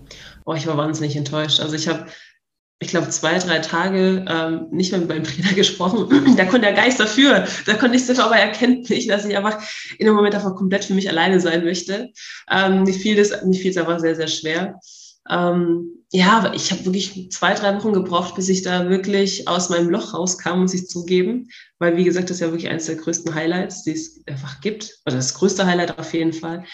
Oh, 0.46 0.54
ich 0.54 0.66
war 0.66 0.78
wahnsinnig 0.78 1.16
enttäuscht. 1.16 1.60
Also 1.60 1.76
ich 1.76 1.86
habe, 1.86 2.06
ich 2.80 2.88
glaube, 2.88 3.10
zwei, 3.10 3.36
drei 3.38 3.58
Tage 3.58 4.24
ähm, 4.26 4.68
nicht 4.70 4.90
mehr 4.90 5.00
mit 5.00 5.10
meinem 5.10 5.24
Trainer 5.24 5.52
gesprochen. 5.54 6.08
da 6.38 6.44
konnte 6.46 6.66
der 6.66 6.72
Geist 6.72 6.98
dafür. 6.98 7.44
Da 7.66 7.74
konnte 7.74 7.98
ich 7.98 8.20
aber 8.20 8.36
er 8.36 8.52
kennt 8.52 8.88
mich, 8.88 9.06
dass 9.08 9.26
ich 9.26 9.36
einfach 9.36 9.62
in 9.98 10.06
dem 10.06 10.14
Moment 10.14 10.34
einfach 10.34 10.56
komplett 10.56 10.86
für 10.86 10.94
mich 10.94 11.10
alleine 11.10 11.40
sein 11.40 11.62
möchte. 11.62 12.10
Ähm, 12.50 12.84
mir 12.84 12.94
fiel 12.94 13.18
es 13.18 13.42
mir 13.44 13.58
fiel 13.58 13.72
es 13.72 13.76
einfach 13.76 14.00
sehr, 14.00 14.14
sehr 14.14 14.28
schwer. 14.28 14.80
Ähm, 15.28 16.04
ja, 16.10 16.52
ich 16.54 16.70
habe 16.70 16.84
wirklich 16.84 17.30
zwei, 17.30 17.54
drei 17.54 17.74
Wochen 17.76 17.92
gebraucht, 17.92 18.34
bis 18.34 18.48
ich 18.48 18.62
da 18.62 18.90
wirklich 18.90 19.48
aus 19.48 19.70
meinem 19.70 19.88
Loch 19.88 20.12
rauskam, 20.12 20.60
muss 20.60 20.74
ich 20.74 20.88
zugeben. 20.88 21.48
Weil, 21.78 21.96
wie 21.96 22.04
gesagt, 22.04 22.28
das 22.28 22.36
ist 22.36 22.40
ja 22.40 22.48
wirklich 22.48 22.68
eines 22.68 22.86
der 22.86 22.96
größten 22.96 23.34
Highlights, 23.34 23.84
die 23.84 23.92
es 23.92 24.22
einfach 24.26 24.60
gibt. 24.60 24.98
Oder 25.06 25.16
das 25.16 25.34
größte 25.34 25.66
Highlight 25.66 25.98
auf 25.98 26.12
jeden 26.12 26.32
Fall. 26.32 26.64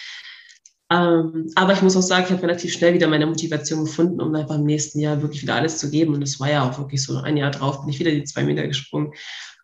Ähm, 0.90 1.50
aber 1.54 1.74
ich 1.74 1.82
muss 1.82 1.96
auch 1.96 2.02
sagen, 2.02 2.24
ich 2.24 2.32
habe 2.32 2.42
relativ 2.42 2.72
schnell 2.72 2.94
wieder 2.94 3.08
meine 3.08 3.26
Motivation 3.26 3.84
gefunden, 3.84 4.20
um 4.20 4.34
einfach 4.34 4.56
im 4.56 4.64
nächsten 4.64 5.00
Jahr 5.00 5.20
wirklich 5.20 5.42
wieder 5.42 5.54
alles 5.54 5.78
zu 5.78 5.90
geben. 5.90 6.14
Und 6.14 6.22
das 6.22 6.40
war 6.40 6.50
ja 6.50 6.68
auch 6.68 6.78
wirklich 6.78 7.02
so 7.02 7.18
ein 7.18 7.36
Jahr 7.36 7.50
drauf, 7.50 7.80
bin 7.80 7.90
ich 7.90 7.98
wieder 7.98 8.10
die 8.10 8.24
zwei 8.24 8.42
Meter 8.42 8.66
gesprungen. 8.66 9.12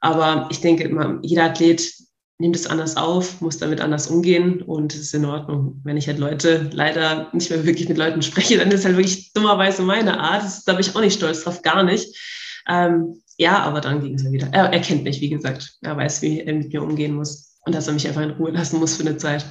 Aber 0.01 0.49
ich 0.51 0.61
denke 0.61 0.85
immer, 0.85 1.18
jeder 1.23 1.44
Athlet 1.44 1.94
nimmt 2.38 2.57
es 2.57 2.66
anders 2.66 2.97
auf, 2.97 3.40
muss 3.40 3.59
damit 3.59 3.81
anders 3.81 4.09
umgehen 4.09 4.61
und 4.62 4.94
es 4.94 5.01
ist 5.01 5.14
in 5.14 5.25
Ordnung. 5.25 5.81
Wenn 5.85 5.97
ich 5.97 6.09
halt 6.09 6.18
Leute 6.18 6.68
leider 6.73 7.29
nicht 7.33 7.51
mehr 7.51 7.64
wirklich 7.64 7.88
mit 7.88 7.99
Leuten 7.99 8.23
spreche, 8.23 8.59
dann 8.59 8.70
ist 8.73 8.85
halt 8.85 8.97
wirklich 8.97 9.33
dummerweise 9.33 9.83
meine 9.83 10.18
Art. 10.18 10.42
Das, 10.42 10.64
da 10.64 10.73
bin 10.73 10.81
ich 10.81 10.94
auch 10.97 11.01
nicht 11.01 11.16
stolz 11.16 11.44
drauf, 11.44 11.62
gar 11.62 11.83
nicht. 11.85 12.16
Ähm, 12.68 13.20
ja, 13.37 13.59
aber 13.61 13.81
dann 13.81 14.01
ging 14.01 14.14
es 14.14 14.25
ja 14.25 14.33
wieder. 14.33 14.49
Er, 14.53 14.73
er 14.73 14.81
kennt 14.81 15.05
mich, 15.05 15.20
wie 15.20 15.29
gesagt. 15.29 15.77
Er 15.83 15.97
weiß, 15.97 16.23
wie 16.23 16.40
er 16.40 16.55
mit 16.55 16.73
mir 16.73 16.83
umgehen 16.83 17.14
muss 17.14 17.57
und 17.64 17.75
dass 17.75 17.87
er 17.87 17.94
mich 17.94 18.07
einfach 18.07 18.23
in 18.23 18.31
Ruhe 18.31 18.51
lassen 18.51 18.81
muss 18.81 18.97
für 18.97 19.07
eine 19.07 19.16
Zeit. 19.16 19.44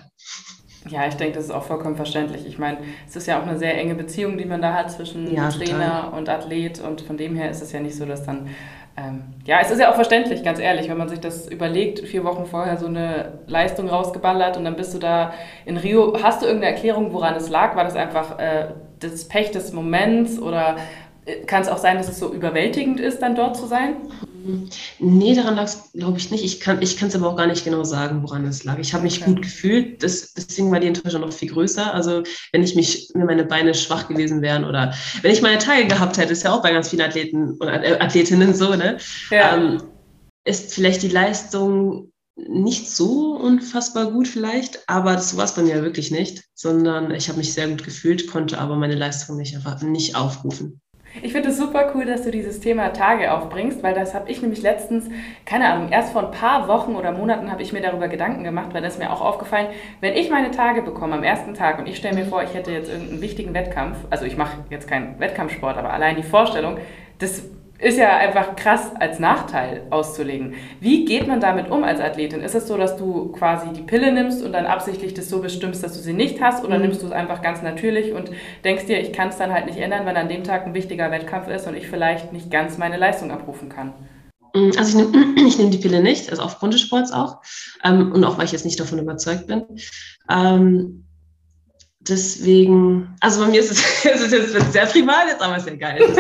Ja, 0.90 1.08
ich 1.08 1.14
denke, 1.14 1.36
das 1.36 1.46
ist 1.46 1.52
auch 1.52 1.64
vollkommen 1.64 1.96
verständlich. 1.96 2.46
Ich 2.46 2.58
meine, 2.58 2.80
es 3.08 3.16
ist 3.16 3.28
ja 3.28 3.40
auch 3.40 3.48
eine 3.48 3.58
sehr 3.58 3.78
enge 3.78 3.96
Beziehung, 3.96 4.38
die 4.38 4.46
man 4.46 4.62
da 4.62 4.74
hat 4.74 4.92
zwischen 4.92 5.34
ja, 5.34 5.50
Trainer 5.50 6.12
und 6.14 6.28
Athlet 6.28 6.82
und 6.82 7.02
von 7.02 7.16
dem 7.16 7.36
her 7.36 7.50
ist 7.50 7.62
es 7.62 7.72
ja 7.72 7.80
nicht 7.80 7.96
so, 7.96 8.06
dass 8.06 8.26
dann 8.26 8.50
ähm, 8.96 9.24
ja, 9.46 9.60
es 9.60 9.72
ist 9.72 9.80
ja 9.80 9.90
auch 9.90 9.96
verständlich, 9.96 10.44
ganz 10.44 10.60
ehrlich, 10.60 10.88
wenn 10.88 10.98
man 10.98 11.10
sich 11.10 11.20
das 11.20 11.48
überlegt, 11.48 12.00
vier 12.00 12.24
Wochen 12.24 12.46
vorher 12.46 12.78
so 12.78 12.86
eine 12.86 13.40
Leistung 13.48 13.90
rausgeballert 13.90 14.56
und 14.56 14.66
dann 14.66 14.76
bist 14.76 14.94
du 14.94 15.00
da 15.00 15.34
in 15.66 15.78
Rio. 15.78 16.16
Hast 16.22 16.42
du 16.42 16.46
irgendeine 16.46 16.76
Erklärung, 16.76 17.12
woran 17.12 17.36
es 17.36 17.50
lag? 17.50 17.76
War 17.76 17.86
das 17.86 17.96
einfach 17.96 18.38
äh, 18.38 18.68
das 19.00 19.28
Pech 19.28 19.50
des 19.50 19.74
Moments 19.74 20.40
oder 20.40 20.78
äh, 21.26 21.38
kann 21.46 21.64
es 21.64 21.70
auch 21.70 21.78
sein, 21.78 21.98
dass 21.98 22.08
es 22.08 22.20
so 22.20 22.32
überwältigend 22.32 23.00
ist, 23.00 23.22
dann 23.24 23.36
dort 23.36 23.58
zu 23.58 23.66
sein? 23.66 23.96
Nee, 25.00 25.36
daran 25.36 25.56
lag 25.56 25.66
es, 25.66 25.92
glaube 25.94 26.18
ich, 26.18 26.30
nicht. 26.32 26.44
Ich 26.44 26.60
kann 26.60 26.80
es 26.82 27.16
aber 27.16 27.30
auch 27.30 27.38
gar 27.38 27.48
nicht 27.48 27.64
genau 27.64 27.84
sagen, 27.84 28.24
woran 28.24 28.46
es 28.46 28.64
lag. 28.64 28.78
Ich 28.80 28.94
habe 28.94 29.04
mich 29.04 29.22
okay. 29.22 29.32
gut 29.32 29.42
gefühlt, 29.42 30.04
das, 30.04 30.34
deswegen 30.34 30.72
war 30.72 30.80
die 30.80 30.88
Enttäuschung 30.88 31.22
noch 31.22 31.32
viel 31.32 31.50
größer. 31.50 31.94
Also 31.94 32.24
wenn 32.52 32.64
ich 32.64 32.76
mich, 32.76 33.10
wenn 33.14 33.26
meine 33.26 33.46
Beine 33.46 33.74
schwach 33.74 34.08
gewesen 34.08 34.42
wären 34.42 34.66
oder 34.66 34.94
wenn 35.22 35.32
ich 35.32 35.42
meine 35.42 35.60
Tage 35.60 35.88
gehabt 35.88 36.18
hätte, 36.18 36.34
ist 36.34 36.44
ja 36.44 36.54
auch 36.54 36.62
bei 36.62 36.72
ganz 36.72 36.90
vielen 36.90 37.02
Athleten 37.02 37.58
und 37.58 37.68
Athletinnen 37.68 38.54
so, 38.54 38.76
ne? 38.76 38.98
Ja. 39.30 39.56
Ähm, 39.56 39.84
ist 40.46 40.74
vielleicht 40.74 41.04
die 41.04 41.10
Leistung 41.10 42.12
nicht 42.36 42.90
so 42.90 43.36
unfassbar 43.36 44.12
gut 44.12 44.28
vielleicht, 44.28 44.90
aber 44.90 45.14
das 45.14 45.38
war 45.38 45.46
es 45.46 45.54
bei 45.54 45.62
mir 45.62 45.84
wirklich 45.84 46.12
nicht, 46.12 46.44
sondern 46.54 47.12
ich 47.12 47.30
habe 47.30 47.38
mich 47.38 47.54
sehr 47.54 47.68
gut 47.68 47.84
gefühlt, 47.84 48.28
konnte 48.28 48.58
aber 48.58 48.76
meine 48.76 48.96
Leistung 48.96 49.38
nicht 49.38 49.56
einfach 49.56 49.82
nicht 49.82 50.16
aufrufen. 50.16 50.82
Ich 51.22 51.32
finde 51.32 51.50
es 51.50 51.58
super 51.58 51.92
cool, 51.94 52.06
dass 52.06 52.24
du 52.24 52.32
dieses 52.32 52.60
Thema 52.60 52.92
Tage 52.92 53.32
aufbringst, 53.32 53.84
weil 53.84 53.94
das 53.94 54.16
habe 54.16 54.32
ich 54.32 54.42
nämlich 54.42 54.64
letztens, 54.64 55.10
keine 55.46 55.72
Ahnung, 55.72 55.90
erst 55.92 56.12
vor 56.12 56.26
ein 56.26 56.32
paar 56.32 56.68
Wochen 56.68 56.96
oder 56.96 57.12
Monaten 57.12 57.52
habe 57.52 57.62
ich 57.62 57.72
mir 57.72 57.82
darüber 57.82 58.08
Gedanken 58.08 58.44
gemacht, 58.44 58.74
weil 58.74 58.82
das 58.82 58.94
ist 58.94 59.00
mir 59.00 59.12
auch 59.12 59.22
aufgefallen, 59.22 59.68
wenn 60.02 60.16
ich 60.16 60.32
meine 60.32 60.50
Tage 60.50 60.82
bekomme 60.82 61.16
am 61.16 61.24
ersten 61.24 61.54
Tag 61.54 61.78
und 61.78 61.88
ich 61.88 61.98
stelle 61.98 62.16
mir 62.16 62.26
vor, 62.26 62.42
ich 62.42 62.56
hätte 62.56 62.72
jetzt 62.72 62.90
irgendeinen 62.90 63.22
wichtigen 63.22 63.54
Wettkampf, 63.54 63.98
also 64.10 64.26
ich 64.26 64.38
mache 64.38 64.58
jetzt 64.72 64.88
keinen 64.88 65.20
Wettkampfsport, 65.20 65.78
aber 65.78 65.94
allein 65.94 66.16
die 66.16 66.24
Vorstellung, 66.24 66.78
das 67.20 67.44
ist 67.84 67.98
ja 67.98 68.16
einfach 68.16 68.56
krass 68.56 68.92
als 69.00 69.20
Nachteil 69.20 69.84
auszulegen. 69.90 70.56
Wie 70.80 71.06
geht 71.06 71.28
man 71.28 71.40
damit 71.40 71.70
um 71.70 71.84
als 71.84 72.00
Athletin? 72.00 72.42
Ist 72.42 72.56
es 72.56 72.68
so, 72.68 72.78
dass 72.78 72.96
du 72.96 73.32
quasi 73.34 73.68
die 73.74 73.82
Pille 73.82 74.12
nimmst 74.14 74.44
und 74.44 74.54
dann 74.54 74.66
absichtlich 74.66 75.14
das 75.14 75.30
so 75.30 75.40
bestimmst, 75.40 75.84
dass 75.84 75.94
du 75.94 76.00
sie 76.00 76.14
nicht 76.14 76.42
hast? 76.42 76.64
Oder 76.64 76.78
mhm. 76.78 76.84
nimmst 76.84 77.02
du 77.02 77.08
es 77.08 77.12
einfach 77.12 77.42
ganz 77.42 77.62
natürlich 77.62 78.14
und 78.14 78.32
denkst 78.64 78.86
dir, 78.86 79.00
ich 79.02 79.12
kann 79.12 79.30
es 79.30 79.38
dann 79.38 79.52
halt 79.52 79.66
nicht 79.66 79.78
ändern, 79.78 80.06
wenn 80.06 80.16
an 80.16 80.30
dem 80.30 80.44
Tag 80.44 80.66
ein 80.66 80.74
wichtiger 80.74 81.12
Wettkampf 81.12 81.48
ist 81.50 81.68
und 81.68 81.76
ich 81.76 81.88
vielleicht 81.88 82.32
nicht 82.32 82.50
ganz 82.50 82.78
meine 82.78 82.98
Leistung 82.98 83.32
abrufen 83.32 83.70
kann? 83.70 83.94
Mm, 84.56 84.72
also 84.78 84.98
ich 85.00 85.12
nehme 85.12 85.36
ich 85.48 85.58
nehm 85.58 85.72
die 85.72 85.78
Pille 85.78 86.02
nicht, 86.02 86.30
also 86.30 86.42
aufgrund 86.42 86.74
des 86.74 86.82
Sports 86.82 87.12
auch. 87.12 87.42
Ähm, 87.84 88.12
und 88.14 88.24
auch 88.24 88.38
weil 88.38 88.46
ich 88.46 88.54
jetzt 88.54 88.66
nicht 88.66 88.80
davon 88.80 89.00
überzeugt 89.00 89.48
bin. 89.48 89.64
Ähm, 90.30 91.06
deswegen, 92.08 93.16
also 93.20 93.42
bei 93.42 93.48
mir 93.48 93.60
ist 93.62 93.72
es, 93.72 94.06
es 94.06 94.22
ist 94.22 94.32
jetzt 94.32 94.74
sehr 94.74 94.86
privat, 94.86 95.28
jetzt 95.28 95.42
aber 95.42 95.58
ja 95.58 95.76
geil. 95.76 96.02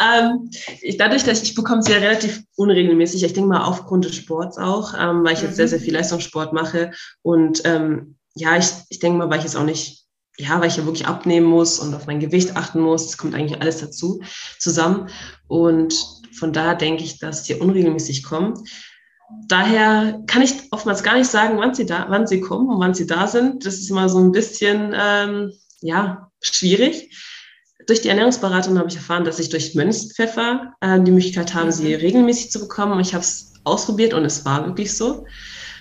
ähm, 0.00 0.50
ich, 0.82 0.96
dadurch, 0.96 1.24
dass 1.24 1.42
ich, 1.42 1.54
bekomme 1.54 1.80
es 1.80 1.88
ja 1.88 1.96
relativ 1.96 2.42
unregelmäßig, 2.56 3.22
ich 3.22 3.32
denke 3.32 3.48
mal 3.48 3.64
aufgrund 3.64 4.04
des 4.04 4.16
Sports 4.16 4.58
auch, 4.58 4.94
ähm, 4.98 5.24
weil 5.24 5.34
ich 5.34 5.42
jetzt 5.42 5.56
sehr, 5.56 5.68
sehr 5.68 5.80
viel 5.80 5.94
Leistungssport 5.94 6.52
mache 6.52 6.92
und 7.22 7.62
ähm, 7.64 8.16
ja, 8.34 8.56
ich, 8.56 8.66
ich 8.88 8.98
denke 8.98 9.18
mal, 9.18 9.30
weil 9.30 9.38
ich 9.38 9.44
jetzt 9.44 9.56
auch 9.56 9.64
nicht, 9.64 10.04
ja, 10.36 10.60
weil 10.60 10.68
ich 10.68 10.76
ja 10.76 10.84
wirklich 10.84 11.06
abnehmen 11.06 11.46
muss 11.46 11.78
und 11.78 11.94
auf 11.94 12.06
mein 12.06 12.18
Gewicht 12.18 12.56
achten 12.56 12.80
muss, 12.80 13.06
das 13.06 13.18
kommt 13.18 13.34
eigentlich 13.34 13.60
alles 13.60 13.78
dazu 13.78 14.20
zusammen 14.58 15.08
und 15.46 15.94
von 16.36 16.52
daher 16.52 16.74
denke 16.74 17.04
ich, 17.04 17.20
dass 17.20 17.44
die 17.44 17.54
unregelmäßig 17.54 18.24
kommen. 18.24 18.54
Daher 19.48 20.22
kann 20.26 20.42
ich 20.42 20.54
oftmals 20.70 21.02
gar 21.02 21.16
nicht 21.16 21.30
sagen, 21.30 21.58
wann 21.58 21.74
sie 21.74 21.86
da, 21.86 22.06
wann 22.08 22.26
sie 22.26 22.40
kommen 22.40 22.68
und 22.68 22.80
wann 22.80 22.94
sie 22.94 23.06
da 23.06 23.26
sind. 23.26 23.66
Das 23.66 23.74
ist 23.74 23.90
immer 23.90 24.08
so 24.08 24.18
ein 24.18 24.32
bisschen 24.32 24.94
ähm, 24.98 25.52
ja 25.80 26.30
schwierig. 26.40 27.14
Durch 27.86 28.00
die 28.00 28.08
Ernährungsberatung 28.08 28.78
habe 28.78 28.88
ich 28.88 28.96
erfahren, 28.96 29.24
dass 29.24 29.38
ich 29.38 29.50
durch 29.50 29.74
Mönchspfeffer 29.74 30.72
äh, 30.80 31.00
die 31.00 31.10
Möglichkeit 31.10 31.54
habe, 31.54 31.70
sie 31.72 31.88
mhm. 31.88 32.00
regelmäßig 32.00 32.50
zu 32.50 32.60
bekommen. 32.60 32.98
Ich 33.00 33.12
habe 33.12 33.22
es 33.22 33.52
ausprobiert 33.64 34.14
und 34.14 34.24
es 34.24 34.44
war 34.44 34.66
wirklich 34.66 34.96
so. 34.96 35.26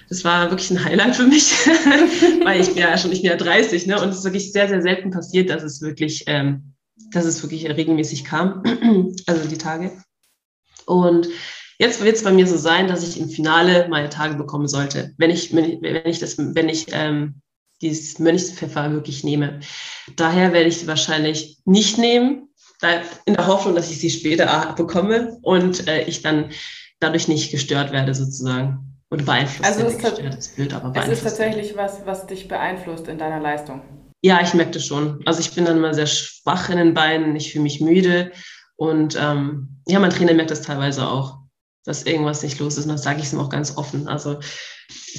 das 0.09 0.23
war 0.23 0.49
wirklich 0.49 0.69
ein 0.71 0.83
Highlight 0.83 1.15
für 1.15 1.25
mich, 1.25 1.51
weil 2.43 2.61
ich 2.61 2.67
bin 2.69 2.77
ja 2.77 2.97
schon, 2.97 3.11
ich 3.11 3.21
bin 3.21 3.31
ja 3.31 3.37
30, 3.37 3.87
ne? 3.87 4.01
Und 4.01 4.09
es 4.09 4.19
ist 4.19 4.23
wirklich 4.23 4.51
sehr, 4.51 4.67
sehr 4.67 4.81
selten 4.81 5.11
passiert, 5.11 5.49
dass 5.49 5.63
es 5.63 5.81
wirklich, 5.81 6.23
ähm, 6.27 6.73
dass 7.11 7.25
es 7.25 7.41
wirklich 7.41 7.65
regelmäßig 7.67 8.25
kam, 8.25 8.63
also 9.25 9.47
die 9.47 9.57
Tage. 9.57 9.91
Und 10.85 11.29
jetzt 11.77 12.03
wird 12.03 12.15
es 12.15 12.23
bei 12.23 12.31
mir 12.31 12.47
so 12.47 12.57
sein, 12.57 12.87
dass 12.87 13.07
ich 13.07 13.19
im 13.19 13.29
Finale 13.29 13.87
meine 13.89 14.09
Tage 14.09 14.35
bekommen 14.35 14.67
sollte, 14.67 15.13
wenn 15.17 15.29
ich, 15.29 15.53
wenn 15.55 15.65
ich, 15.65 15.81
wenn 15.81 16.05
ich 16.05 16.19
das, 16.19 16.37
wenn 16.37 16.69
ich 16.69 16.87
ähm, 16.91 17.41
dieses 17.81 18.19
Mönchspfeffer 18.19 18.91
wirklich 18.91 19.23
nehme. 19.23 19.59
Daher 20.15 20.53
werde 20.53 20.69
ich 20.69 20.77
sie 20.77 20.87
wahrscheinlich 20.87 21.57
nicht 21.65 21.97
nehmen, 21.97 22.49
in 23.25 23.33
der 23.35 23.47
Hoffnung, 23.47 23.75
dass 23.75 23.89
ich 23.91 23.99
sie 23.99 24.09
später 24.09 24.73
bekomme 24.75 25.37
und 25.41 25.87
äh, 25.87 26.03
ich 26.03 26.21
dann 26.21 26.49
dadurch 26.99 27.27
nicht 27.27 27.51
gestört 27.51 27.91
werde 27.91 28.13
sozusagen. 28.13 28.93
Oder 29.09 29.23
beeinflusst 29.23 29.63
also 29.63 29.85
es 29.85 30.37
ist 30.37 30.55
blöd, 30.55 30.73
aber 30.73 30.91
Es 30.99 31.07
ist 31.07 31.23
tatsächlich 31.23 31.77
was, 31.77 32.05
was 32.05 32.25
dich 32.25 32.47
beeinflusst 32.47 33.07
in 33.07 33.17
deiner 33.17 33.39
Leistung. 33.39 33.81
Ja, 34.21 34.41
ich 34.41 34.53
merke 34.53 34.71
das 34.71 34.85
schon. 34.85 35.21
Also 35.25 35.41
ich 35.41 35.53
bin 35.53 35.65
dann 35.65 35.77
immer 35.77 35.93
sehr 35.93 36.07
schwach 36.07 36.69
in 36.69 36.77
den 36.77 36.93
Beinen, 36.93 37.35
ich 37.35 37.51
fühle 37.51 37.63
mich 37.63 37.79
müde 37.79 38.31
und 38.75 39.17
ähm, 39.21 39.81
ja, 39.85 39.99
mein 39.99 40.09
Trainer 40.09 40.33
merkt 40.33 40.51
das 40.51 40.61
teilweise 40.61 41.07
auch, 41.07 41.42
dass 41.85 42.03
irgendwas 42.03 42.43
nicht 42.43 42.59
los 42.59 42.77
ist 42.77 42.85
und 42.85 42.91
das 42.91 43.03
sage 43.03 43.21
ich 43.21 43.31
ihm 43.33 43.39
auch 43.39 43.49
ganz 43.49 43.77
offen. 43.77 44.07
Also 44.07 44.39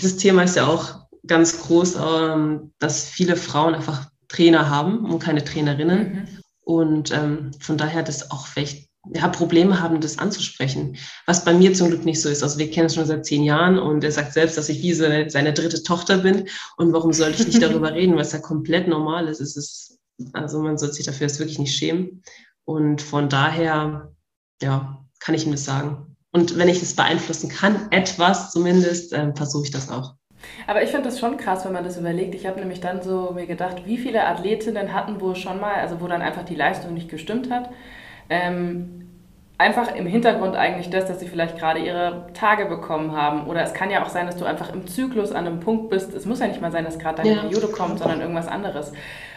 das 0.00 0.16
Thema 0.16 0.44
ist 0.44 0.56
ja 0.56 0.66
auch 0.66 1.06
ganz 1.26 1.60
groß, 1.60 1.96
ähm, 1.96 2.72
dass 2.78 3.04
viele 3.04 3.36
Frauen 3.36 3.74
einfach 3.74 4.08
Trainer 4.28 4.68
haben 4.70 5.04
und 5.10 5.20
keine 5.20 5.44
Trainerinnen. 5.44 6.12
Mhm. 6.12 6.28
Und 6.60 7.10
ähm, 7.12 7.50
von 7.60 7.76
daher 7.76 8.02
das 8.02 8.30
auch 8.30 8.46
vielleicht 8.46 8.88
ja, 9.12 9.28
Probleme 9.28 9.80
haben, 9.80 10.00
das 10.00 10.18
anzusprechen. 10.18 10.96
Was 11.26 11.44
bei 11.44 11.52
mir 11.52 11.74
zum 11.74 11.88
Glück 11.88 12.04
nicht 12.04 12.20
so 12.20 12.28
ist. 12.28 12.42
Also 12.42 12.58
wir 12.58 12.70
kennen 12.70 12.86
es 12.86 12.94
schon 12.94 13.06
seit 13.06 13.26
zehn 13.26 13.42
Jahren 13.42 13.78
und 13.78 14.02
er 14.02 14.12
sagt 14.12 14.32
selbst, 14.32 14.56
dass 14.56 14.70
ich 14.70 14.82
wie 14.82 14.94
seine, 14.94 15.28
seine 15.28 15.52
dritte 15.52 15.82
Tochter 15.82 16.18
bin. 16.18 16.48
Und 16.78 16.92
warum 16.92 17.12
sollte 17.12 17.42
ich 17.42 17.48
nicht 17.48 17.62
darüber 17.62 17.92
reden, 17.94 18.16
was 18.16 18.32
ja 18.32 18.38
komplett 18.38 18.88
normal 18.88 19.28
ist. 19.28 19.40
Es 19.40 19.56
ist, 19.56 19.98
also 20.32 20.60
man 20.60 20.78
sollte 20.78 20.94
sich 20.94 21.06
dafür 21.06 21.26
jetzt 21.26 21.38
wirklich 21.38 21.58
nicht 21.58 21.76
schämen. 21.76 22.22
Und 22.64 23.02
von 23.02 23.28
daher, 23.28 24.14
ja, 24.62 25.04
kann 25.20 25.34
ich 25.34 25.44
ihm 25.44 25.52
das 25.52 25.64
sagen. 25.64 26.13
Und 26.34 26.58
wenn 26.58 26.68
ich 26.68 26.80
das 26.80 26.94
beeinflussen 26.94 27.48
kann, 27.48 27.86
etwas 27.90 28.50
zumindest, 28.50 29.12
ähm, 29.12 29.36
versuche 29.36 29.66
ich 29.66 29.70
das 29.70 29.88
auch. 29.88 30.14
Aber 30.66 30.82
ich 30.82 30.90
finde 30.90 31.08
das 31.08 31.20
schon 31.20 31.36
krass, 31.36 31.64
wenn 31.64 31.72
man 31.72 31.84
das 31.84 31.96
überlegt. 31.96 32.34
Ich 32.34 32.44
habe 32.44 32.58
nämlich 32.58 32.80
dann 32.80 33.02
so 33.02 33.30
mir 33.32 33.46
gedacht, 33.46 33.86
wie 33.86 33.96
viele 33.96 34.26
Athletinnen 34.26 34.92
hatten 34.92 35.20
wohl 35.20 35.36
schon 35.36 35.60
mal, 35.60 35.74
also 35.74 36.00
wo 36.00 36.08
dann 36.08 36.22
einfach 36.22 36.44
die 36.44 36.56
Leistung 36.56 36.92
nicht 36.92 37.08
gestimmt 37.08 37.50
hat. 37.50 37.70
Ähm, 38.28 39.08
einfach 39.58 39.94
im 39.94 40.06
Hintergrund 40.06 40.56
eigentlich 40.56 40.90
das, 40.90 41.06
dass 41.06 41.20
sie 41.20 41.28
vielleicht 41.28 41.56
gerade 41.56 41.78
ihre 41.78 42.26
Tage 42.34 42.66
bekommen 42.66 43.12
haben. 43.12 43.46
Oder 43.46 43.62
es 43.62 43.72
kann 43.72 43.92
ja 43.92 44.02
auch 44.04 44.08
sein, 44.08 44.26
dass 44.26 44.36
du 44.36 44.44
einfach 44.44 44.72
im 44.72 44.88
Zyklus 44.88 45.30
an 45.30 45.46
einem 45.46 45.60
Punkt 45.60 45.88
bist. 45.88 46.12
Es 46.14 46.26
muss 46.26 46.40
ja 46.40 46.48
nicht 46.48 46.60
mal 46.60 46.72
sein, 46.72 46.84
dass 46.84 46.98
gerade 46.98 47.22
deine 47.22 47.36
ja. 47.36 47.42
Periode 47.42 47.68
kommt, 47.68 48.00
sondern 48.00 48.20
irgendwas 48.20 48.48
anderes. 48.48 48.92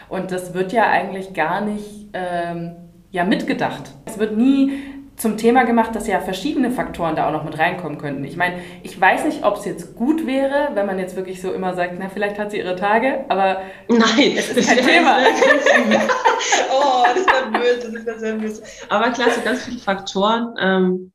Und 0.08 0.32
das 0.32 0.52
wird 0.52 0.72
ja 0.72 0.90
eigentlich 0.90 1.32
gar 1.32 1.60
nicht 1.60 2.08
ähm, 2.12 2.74
ja, 3.12 3.22
mitgedacht. 3.22 3.92
Es 4.04 4.18
wird 4.18 4.36
nie 4.36 4.97
zum 5.18 5.36
Thema 5.36 5.64
gemacht, 5.64 5.94
dass 5.94 6.06
ja 6.06 6.20
verschiedene 6.20 6.70
Faktoren 6.70 7.16
da 7.16 7.28
auch 7.28 7.32
noch 7.32 7.44
mit 7.44 7.58
reinkommen 7.58 7.98
könnten. 7.98 8.24
Ich 8.24 8.36
meine, 8.36 8.62
ich 8.82 8.98
weiß 8.98 9.24
nicht, 9.24 9.44
ob 9.44 9.56
es 9.56 9.64
jetzt 9.64 9.96
gut 9.96 10.26
wäre, 10.26 10.70
wenn 10.74 10.86
man 10.86 10.98
jetzt 10.98 11.16
wirklich 11.16 11.42
so 11.42 11.52
immer 11.52 11.74
sagt, 11.74 11.94
na, 11.98 12.08
vielleicht 12.08 12.38
hat 12.38 12.52
sie 12.52 12.58
ihre 12.58 12.76
Tage, 12.76 13.24
aber 13.28 13.62
Nein, 13.88 14.34
es 14.36 14.50
ist 14.50 14.68
kein 14.68 14.84
Thema. 14.84 15.18
oh, 16.72 17.04
das 17.04 17.18
ist 17.18 17.28
ja 17.28 17.58
böse, 17.58 17.92
das 18.04 18.16
ist 18.16 18.22
ja 18.22 18.34
böse. 18.36 18.62
Aber 18.88 19.10
klar, 19.10 19.30
so 19.30 19.40
ganz 19.42 19.64
viele 19.64 19.80
Faktoren, 19.80 20.54
ähm, 20.60 21.12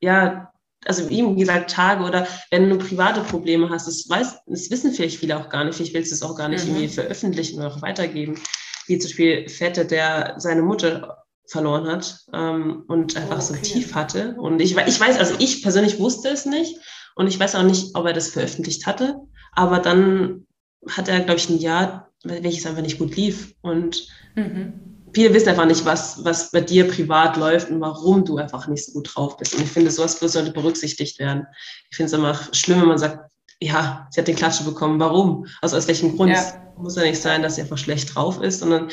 ja, 0.00 0.50
also 0.86 1.08
wie 1.08 1.36
gesagt, 1.36 1.70
Tage 1.70 2.04
oder 2.04 2.26
wenn 2.50 2.68
du 2.68 2.78
private 2.78 3.20
Probleme 3.20 3.68
hast, 3.68 3.86
das, 3.86 4.08
weiß, 4.08 4.40
das 4.46 4.70
wissen 4.70 4.92
vielleicht 4.92 5.18
viele 5.18 5.38
auch 5.38 5.50
gar 5.50 5.64
nicht, 5.64 5.78
ich 5.78 5.94
will 5.94 6.02
es 6.02 6.22
auch 6.22 6.36
gar 6.36 6.48
nicht 6.48 6.64
mhm. 6.64 6.70
irgendwie 6.70 6.88
veröffentlichen 6.88 7.60
oder 7.60 7.68
auch 7.68 7.82
weitergeben. 7.82 8.40
Wie 8.86 8.98
zum 8.98 9.08
Beispiel 9.08 9.48
Fette, 9.48 9.84
der 9.84 10.34
seine 10.38 10.62
Mutter 10.62 11.22
verloren 11.50 11.86
hat 11.88 12.16
ähm, 12.32 12.84
und 12.86 13.16
einfach 13.16 13.36
okay. 13.36 13.44
so 13.44 13.54
tief 13.56 13.94
hatte. 13.94 14.36
Und 14.38 14.60
ich, 14.60 14.76
ich 14.76 15.00
weiß, 15.00 15.18
also 15.18 15.34
ich 15.38 15.62
persönlich 15.62 15.98
wusste 15.98 16.28
es 16.28 16.46
nicht 16.46 16.76
und 17.16 17.26
ich 17.26 17.38
weiß 17.38 17.56
auch 17.56 17.64
nicht, 17.64 17.94
ob 17.94 18.06
er 18.06 18.12
das 18.12 18.28
veröffentlicht 18.28 18.86
hatte. 18.86 19.16
Aber 19.52 19.80
dann 19.80 20.46
hat 20.88 21.08
er, 21.08 21.20
glaube 21.20 21.40
ich, 21.40 21.50
ein 21.50 21.58
Jahr, 21.58 22.08
welches 22.22 22.66
einfach 22.66 22.82
nicht 22.82 22.98
gut 22.98 23.16
lief. 23.16 23.54
Und 23.62 24.06
mhm. 24.36 25.08
viele 25.12 25.34
wissen 25.34 25.48
einfach 25.48 25.66
nicht, 25.66 25.84
was, 25.84 26.24
was 26.24 26.52
bei 26.52 26.60
dir 26.60 26.86
privat 26.86 27.36
läuft 27.36 27.68
und 27.70 27.80
warum 27.80 28.24
du 28.24 28.36
einfach 28.36 28.68
nicht 28.68 28.86
so 28.86 28.92
gut 28.92 29.10
drauf 29.12 29.36
bist. 29.36 29.54
Und 29.54 29.64
ich 29.64 29.70
finde, 29.70 29.90
sowas 29.90 30.20
sollte 30.20 30.52
berücksichtigt 30.52 31.18
werden. 31.18 31.46
Ich 31.90 31.96
finde 31.96 32.06
es 32.06 32.12
immer 32.12 32.38
schlimm, 32.52 32.80
wenn 32.80 32.88
man 32.88 32.98
sagt, 32.98 33.28
ja, 33.60 34.06
sie 34.10 34.20
hat 34.20 34.28
den 34.28 34.36
Klatsche 34.36 34.64
bekommen. 34.64 35.00
Warum? 35.00 35.46
Also 35.60 35.76
aus 35.76 35.88
welchem 35.88 36.16
Grund? 36.16 36.30
Ja. 36.30 36.72
Muss 36.78 36.96
ja 36.96 37.02
nicht 37.02 37.20
sein, 37.20 37.42
dass 37.42 37.56
sie 37.56 37.60
einfach 37.60 37.76
schlecht 37.76 38.14
drauf 38.14 38.40
ist, 38.40 38.60
sondern 38.60 38.88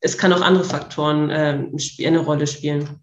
es 0.00 0.16
kann 0.16 0.32
auch 0.32 0.40
andere 0.40 0.64
Faktoren 0.64 1.30
äh, 1.30 1.64
eine 2.06 2.18
Rolle 2.18 2.46
spielen. 2.46 3.02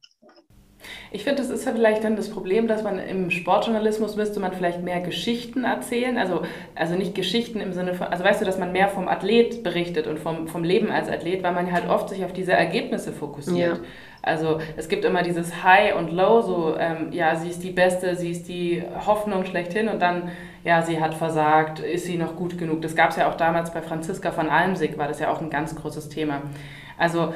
Ich 1.16 1.24
finde, 1.24 1.42
das 1.42 1.50
ist 1.50 1.66
ja 1.66 1.72
vielleicht 1.72 2.04
dann 2.04 2.18
das 2.18 2.30
Problem, 2.30 2.68
dass 2.68 2.84
man 2.84 3.00
im 3.00 3.32
Sportjournalismus 3.32 4.18
müsste 4.18 4.42
man 4.42 4.52
vielleicht 4.52 4.84
mehr 4.84 5.00
Geschichten 5.00 5.64
erzählen. 5.64 6.18
Also, 6.18 6.42
also 6.76 6.96
nicht 6.96 7.16
Geschichten 7.16 7.62
im 7.62 7.72
Sinne 7.72 7.94
von, 7.94 8.08
also 8.08 8.22
weißt 8.22 8.42
du, 8.42 8.46
dass 8.46 8.60
man 8.60 8.74
mehr 8.74 8.90
vom 8.90 9.08
Athlet 9.08 9.64
berichtet 9.64 10.08
und 10.08 10.20
vom, 10.20 10.50
vom 10.50 10.66
Leben 10.66 10.92
als 10.92 11.08
Athlet, 11.08 11.42
weil 11.42 11.54
man 11.54 11.72
halt 11.72 11.88
oft 11.88 12.10
sich 12.10 12.26
auf 12.26 12.34
diese 12.34 12.52
Ergebnisse 12.52 13.14
fokussiert. 13.14 13.78
Ja. 13.78 13.84
Also 14.24 14.60
es 14.76 14.90
gibt 14.90 15.06
immer 15.06 15.24
dieses 15.24 15.64
High 15.64 15.96
und 15.96 16.12
Low, 16.12 16.42
so 16.42 16.76
ähm, 16.78 17.14
ja, 17.14 17.38
sie 17.38 17.50
ist 17.50 17.64
die 17.64 17.72
Beste, 17.72 18.18
sie 18.18 18.32
ist 18.32 18.50
die 18.50 18.84
Hoffnung 19.06 19.46
schlechthin 19.46 19.88
und 19.88 20.02
dann, 20.02 20.32
ja, 20.66 20.82
sie 20.82 21.00
hat 21.00 21.14
versagt, 21.14 21.80
ist 21.80 22.08
sie 22.08 22.18
noch 22.18 22.36
gut 22.36 22.58
genug. 22.58 22.82
Das 22.82 22.94
gab 22.94 23.12
es 23.12 23.16
ja 23.16 23.30
auch 23.32 23.38
damals 23.38 23.72
bei 23.72 23.82
Franziska 23.82 24.34
von 24.34 24.50
Almsig, 24.50 24.98
war 24.98 25.08
das 25.08 25.22
ja 25.22 25.32
auch 25.32 25.40
ein 25.40 25.50
ganz 25.50 25.78
großes 25.78 26.10
Thema. 26.10 26.42
Also 26.98 27.34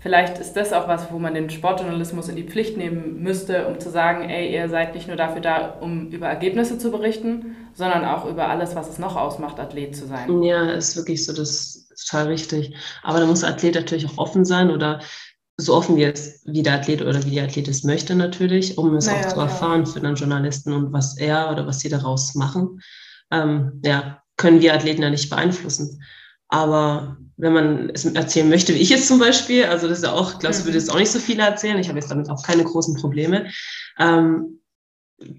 vielleicht 0.00 0.38
ist 0.38 0.54
das 0.54 0.72
auch 0.72 0.88
was, 0.88 1.10
wo 1.12 1.18
man 1.18 1.34
den 1.34 1.50
Sportjournalismus 1.50 2.28
in 2.28 2.36
die 2.36 2.44
Pflicht 2.44 2.76
nehmen 2.76 3.22
müsste, 3.22 3.66
um 3.66 3.80
zu 3.80 3.90
sagen, 3.90 4.28
ey, 4.28 4.52
ihr 4.52 4.68
seid 4.68 4.94
nicht 4.94 5.08
nur 5.08 5.16
dafür 5.16 5.40
da, 5.40 5.78
um 5.80 6.08
über 6.10 6.26
Ergebnisse 6.26 6.78
zu 6.78 6.90
berichten, 6.90 7.56
sondern 7.74 8.04
auch 8.04 8.26
über 8.26 8.48
alles, 8.48 8.74
was 8.74 8.88
es 8.88 8.98
noch 8.98 9.16
ausmacht, 9.16 9.58
Athlet 9.58 9.96
zu 9.96 10.06
sein. 10.06 10.42
Ja, 10.42 10.70
ist 10.70 10.96
wirklich 10.96 11.24
so, 11.24 11.32
das 11.32 11.88
ist 11.90 12.08
total 12.08 12.28
richtig. 12.28 12.74
Aber 13.02 13.20
da 13.20 13.26
muss 13.26 13.40
der 13.40 13.50
Athlet 13.50 13.74
natürlich 13.74 14.06
auch 14.06 14.18
offen 14.18 14.44
sein 14.44 14.70
oder 14.70 15.00
so 15.56 15.74
offen 15.74 15.96
wie, 15.96 16.04
es, 16.04 16.40
wie 16.44 16.62
der 16.62 16.74
Athlet 16.74 17.02
oder 17.02 17.24
wie 17.24 17.30
die 17.30 17.40
Athlet 17.40 17.66
es 17.66 17.82
möchte 17.82 18.14
natürlich, 18.14 18.78
um 18.78 18.94
es 18.94 19.06
naja, 19.06 19.26
auch 19.26 19.32
zu 19.32 19.40
erfahren 19.40 19.86
für 19.86 20.00
den 20.00 20.14
Journalisten 20.14 20.72
und 20.72 20.92
was 20.92 21.18
er 21.18 21.50
oder 21.50 21.66
was 21.66 21.80
sie 21.80 21.88
daraus 21.88 22.36
machen. 22.36 22.80
Ähm, 23.32 23.80
ja, 23.84 24.22
können 24.36 24.60
wir 24.60 24.72
Athleten 24.72 25.02
ja 25.02 25.10
nicht 25.10 25.28
beeinflussen. 25.28 26.00
Aber 26.48 27.18
wenn 27.38 27.52
man 27.52 27.90
es 27.90 28.04
erzählen 28.04 28.48
möchte, 28.48 28.74
wie 28.74 28.78
ich 28.78 28.90
jetzt 28.90 29.06
zum 29.06 29.20
Beispiel, 29.20 29.64
also 29.64 29.88
das 29.88 29.98
ist 29.98 30.04
ja 30.04 30.12
auch, 30.12 30.38
glaube 30.40 30.54
ich, 30.54 30.64
würde 30.64 30.76
jetzt 30.76 30.90
auch 30.90 30.98
nicht 30.98 31.10
so 31.10 31.20
viele 31.20 31.44
erzählen. 31.44 31.78
Ich 31.78 31.88
habe 31.88 31.98
jetzt 31.98 32.10
damit 32.10 32.28
auch 32.28 32.42
keine 32.42 32.64
großen 32.64 32.96
Probleme. 32.96 33.50
Ähm, 33.98 34.60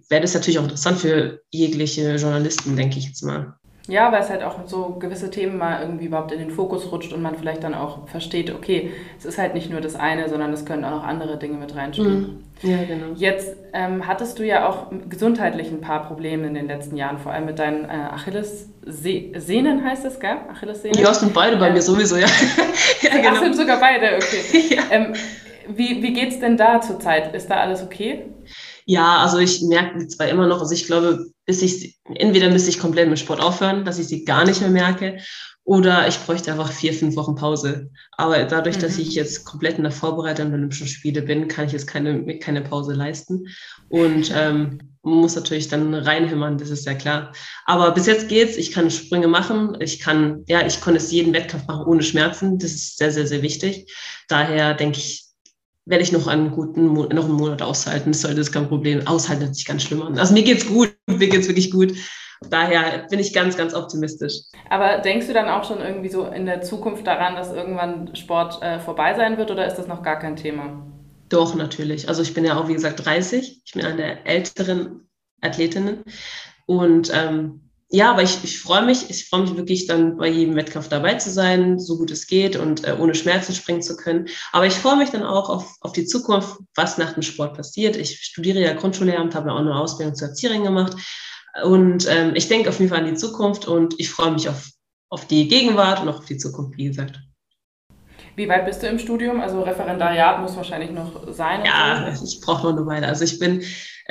wäre 0.08 0.22
das 0.22 0.34
natürlich 0.34 0.60
auch 0.60 0.64
interessant 0.64 1.00
für 1.00 1.42
jegliche 1.52 2.16
Journalisten, 2.16 2.76
denke 2.76 3.00
ich 3.00 3.06
jetzt 3.06 3.24
mal. 3.24 3.60
Ja, 3.90 4.12
weil 4.12 4.22
es 4.22 4.30
halt 4.30 4.44
auch 4.44 4.56
so 4.68 4.98
gewisse 5.00 5.32
Themen 5.32 5.58
mal 5.58 5.82
irgendwie 5.82 6.06
überhaupt 6.06 6.32
in 6.32 6.40
den 6.40 6.52
Fokus 6.52 6.92
rutscht 6.92 7.12
und 7.12 7.22
man 7.22 7.36
vielleicht 7.36 7.64
dann 7.64 7.74
auch 7.74 8.08
versteht, 8.08 8.54
okay, 8.54 8.92
es 9.18 9.26
ist 9.26 9.38
halt 9.38 9.56
nicht 9.56 9.70
nur 9.72 9.82
das 9.82 9.96
eine, 9.96 10.30
sondern 10.30 10.54
es 10.54 10.64
können 10.64 10.86
auch 10.86 10.92
noch 10.92 11.04
andere 11.04 11.38
Dinge 11.38 11.58
mit 11.58 11.76
reinspielen. 11.76 12.44
Mhm. 12.62 12.70
Ja, 12.70 12.78
genau. 12.84 13.06
Jetzt 13.16 13.56
ähm, 13.74 14.06
hattest 14.06 14.38
du 14.38 14.46
ja 14.46 14.68
auch 14.68 14.88
gesundheitlich 15.10 15.72
ein 15.72 15.82
paar 15.82 16.06
Probleme 16.06 16.46
in 16.48 16.54
den 16.54 16.68
letzten 16.68 16.98
Jahren, 16.98 17.18
vor 17.18 17.32
allem 17.32 17.46
mit 17.46 17.58
deinen 17.58 17.86
äh, 17.86 17.94
Achillessehnen 18.12 19.84
heißt 19.84 20.06
es, 20.06 20.20
gell? 20.20 20.38
Achillessehnen? 20.52 21.02
Ja, 21.02 21.14
sind 21.14 21.34
beide 21.34 21.58
bei 21.58 21.68
ähm, 21.68 21.74
mir 21.74 21.82
sowieso, 21.82 22.18
ja. 22.18 22.28
ja 23.02 23.10
genau. 23.10 23.30
Ach, 23.34 23.40
sind 23.42 23.56
sogar 23.56 23.80
beide, 23.80 24.18
okay. 24.18 24.76
ja. 24.76 24.84
ähm, 24.92 25.14
wie 25.68 26.02
wie 26.04 26.14
geht 26.14 26.30
es 26.30 26.40
denn 26.40 26.58
da 26.58 26.82
zurzeit? 26.82 27.34
Ist 27.34 27.50
da 27.50 27.58
alles 27.58 27.84
okay? 27.84 28.26
Ja, 28.90 29.18
also 29.20 29.38
ich 29.38 29.62
merke 29.62 30.08
zwar 30.08 30.30
immer 30.30 30.48
noch, 30.48 30.62
also 30.62 30.74
ich 30.74 30.88
glaube, 30.88 31.28
bis 31.46 31.62
ich, 31.62 32.00
entweder 32.06 32.50
müsste 32.50 32.72
ich 32.72 32.80
komplett 32.80 33.08
mit 33.08 33.20
Sport 33.20 33.40
aufhören, 33.40 33.86
dass 33.86 34.00
ich 34.00 34.08
sie 34.08 34.26
gar 34.26 34.46
nicht 34.46 34.62
mehr 34.62 34.72
merke, 34.72 35.20
oder 35.64 36.08
ich 36.08 36.18
bräuchte 36.18 36.52
einfach 36.52 36.72
vier, 36.72 36.92
fünf 36.94 37.16
Wochen 37.16 37.36
Pause. 37.36 37.92
Aber 38.18 38.44
dadurch, 38.46 38.78
mhm. 38.78 38.82
dass 38.82 38.98
ich 38.98 39.14
jetzt 39.14 39.46
komplett 39.46 39.78
in 39.78 39.84
der 39.84 39.92
Vorbereitung 39.92 40.48
der 40.48 40.58
Olympischen 40.58 40.88
Spiele 40.88 41.22
bin, 41.22 41.48
kann 41.48 41.68
ich 41.68 41.74
jetzt 41.74 41.86
keine, 41.86 42.40
keine 42.40 42.64
Pause 42.64 42.94
leisten. 42.94 43.46
Und 43.90 44.34
ähm, 44.36 44.80
muss 45.04 45.36
natürlich 45.36 45.68
dann 45.68 45.94
reinhämmern, 45.94 46.58
das 46.58 46.72
ist 46.72 46.88
ja 46.88 46.96
klar. 46.96 47.32
Aber 47.66 47.92
bis 47.92 48.08
jetzt 48.08 48.28
geht's. 48.28 48.58
Ich 48.58 48.72
kann 48.72 48.90
Sprünge 48.90 49.28
machen. 49.28 49.78
Ich 49.80 50.00
kann, 50.00 50.44
ja, 50.48 50.66
ich 50.66 50.82
konnte 50.82 50.98
es 50.98 51.12
jeden 51.12 51.34
Wettkampf 51.34 51.68
machen 51.68 51.86
ohne 51.86 52.02
Schmerzen. 52.02 52.58
Das 52.58 52.72
ist 52.72 52.98
sehr, 52.98 53.12
sehr, 53.12 53.28
sehr 53.28 53.44
wichtig. 53.44 53.94
Daher 54.28 54.74
denke 54.74 54.98
ich, 54.98 55.29
werde 55.86 56.04
ich 56.04 56.12
noch 56.12 56.28
einen 56.28 56.52
guten 56.52 56.94
noch 56.94 57.10
einen 57.10 57.34
Monat 57.34 57.62
aushalten. 57.62 58.12
Das 58.12 58.22
sollte 58.22 58.38
das 58.38 58.52
kein 58.52 58.68
Problem. 58.68 59.06
Aushalten 59.08 59.44
hört 59.44 59.56
sich 59.56 59.66
ganz 59.66 59.84
schlimm 59.84 60.02
an. 60.02 60.18
Also 60.18 60.34
mir 60.34 60.44
geht's 60.44 60.68
gut, 60.68 60.96
mir 61.08 61.30
geht's 61.30 61.48
wirklich 61.48 61.72
gut. 61.72 61.94
Daher 62.50 63.06
bin 63.10 63.20
ich 63.20 63.34
ganz, 63.34 63.58
ganz 63.58 63.74
optimistisch. 63.74 64.34
Aber 64.70 65.00
denkst 65.00 65.28
du 65.28 65.34
dann 65.34 65.50
auch 65.50 65.66
schon 65.66 65.82
irgendwie 65.82 66.10
so 66.10 66.26
in 66.26 66.46
der 66.46 66.62
Zukunft 66.62 67.06
daran, 67.06 67.36
dass 67.36 67.52
irgendwann 67.52 68.16
Sport 68.16 68.62
äh, 68.62 68.80
vorbei 68.80 69.14
sein 69.14 69.38
wird 69.38 69.52
oder 69.52 69.68
ist 69.68 69.76
das 69.76 69.88
noch 69.88 70.04
gar 70.04 70.20
kein 70.20 70.38
Thema? 70.38 70.86
Doch, 71.28 71.54
natürlich. 71.54 72.08
Also 72.08 72.22
ich 72.22 72.34
bin 72.34 72.46
ja 72.46 72.58
auch, 72.58 72.68
wie 72.68 72.74
gesagt, 72.74 73.06
30. 73.06 73.62
Ich 73.66 73.74
bin 73.74 73.86
eine 73.86 73.98
der 73.98 74.28
älteren 74.28 75.10
Athletinnen. 75.42 76.04
Und 76.66 77.12
ähm, 77.14 77.69
ja, 77.92 78.12
aber 78.12 78.22
ich, 78.22 78.44
ich 78.44 78.60
freue 78.60 78.86
mich, 78.86 79.10
ich 79.10 79.28
freue 79.28 79.42
mich 79.42 79.58
wirklich 79.58 79.88
dann 79.88 80.18
bei 80.18 80.28
jedem 80.28 80.56
Wettkampf 80.56 80.90
dabei 80.90 81.16
zu 81.16 81.32
sein, 81.32 81.80
so 81.80 81.98
gut 81.98 82.12
es 82.12 82.28
geht 82.28 82.56
und 82.56 82.88
äh, 82.88 82.96
ohne 83.00 83.16
Schmerzen 83.16 83.56
springen 83.56 83.82
zu 83.82 83.98
können. 83.98 84.28
Aber 84.52 84.68
ich 84.68 84.76
freue 84.76 84.98
mich 84.98 85.10
dann 85.10 85.24
auch 85.24 85.50
auf, 85.50 85.76
auf 85.82 85.94
die 85.94 86.06
Zukunft, 86.06 86.60
was 86.76 87.00
nach 87.00 87.14
dem 87.14 87.24
Sport 87.24 87.56
passiert. 87.56 87.96
Ich 87.96 88.20
studiere 88.24 88.62
ja 88.62 88.74
Grundschullehramt, 88.74 89.34
habe 89.34 89.50
ja 89.50 89.56
auch 89.56 89.60
eine 89.60 89.76
Ausbildung 89.76 90.14
zur 90.14 90.28
Erzieherin 90.28 90.64
gemacht. 90.64 90.96
Und 91.64 92.08
ähm, 92.08 92.34
ich 92.36 92.48
denke 92.48 92.70
auf 92.70 92.78
jeden 92.78 92.90
Fall 92.90 93.00
an 93.00 93.12
die 93.12 93.16
Zukunft 93.16 93.68
und 93.68 94.00
ich 94.00 94.12
freue 94.12 94.32
mich 94.32 94.48
auf, 94.50 94.70
auf 95.10 95.26
die 95.26 95.48
Gegenwart 95.48 96.00
und 96.02 96.10
auch 96.10 96.20
auf 96.20 96.26
die 96.26 96.38
Zukunft, 96.38 96.78
wie 96.78 96.86
gesagt. 96.86 97.20
Wie 98.40 98.48
weit 98.48 98.66
bist 98.66 98.82
du 98.82 98.88
im 98.88 99.00
Studium? 99.00 99.42
Also 99.42 99.64
Referendariat 99.64 100.42
muss 100.42 100.56
wahrscheinlich 100.56 100.92
noch 100.92 101.34
sein. 101.34 101.66
Ja, 101.66 102.16
so. 102.16 102.24
ich 102.24 102.40
brauche 102.40 102.68
noch 102.68 102.78
eine 102.78 102.86
Weile. 102.86 103.08
Also 103.08 103.26
ich 103.26 103.38
bin 103.38 103.64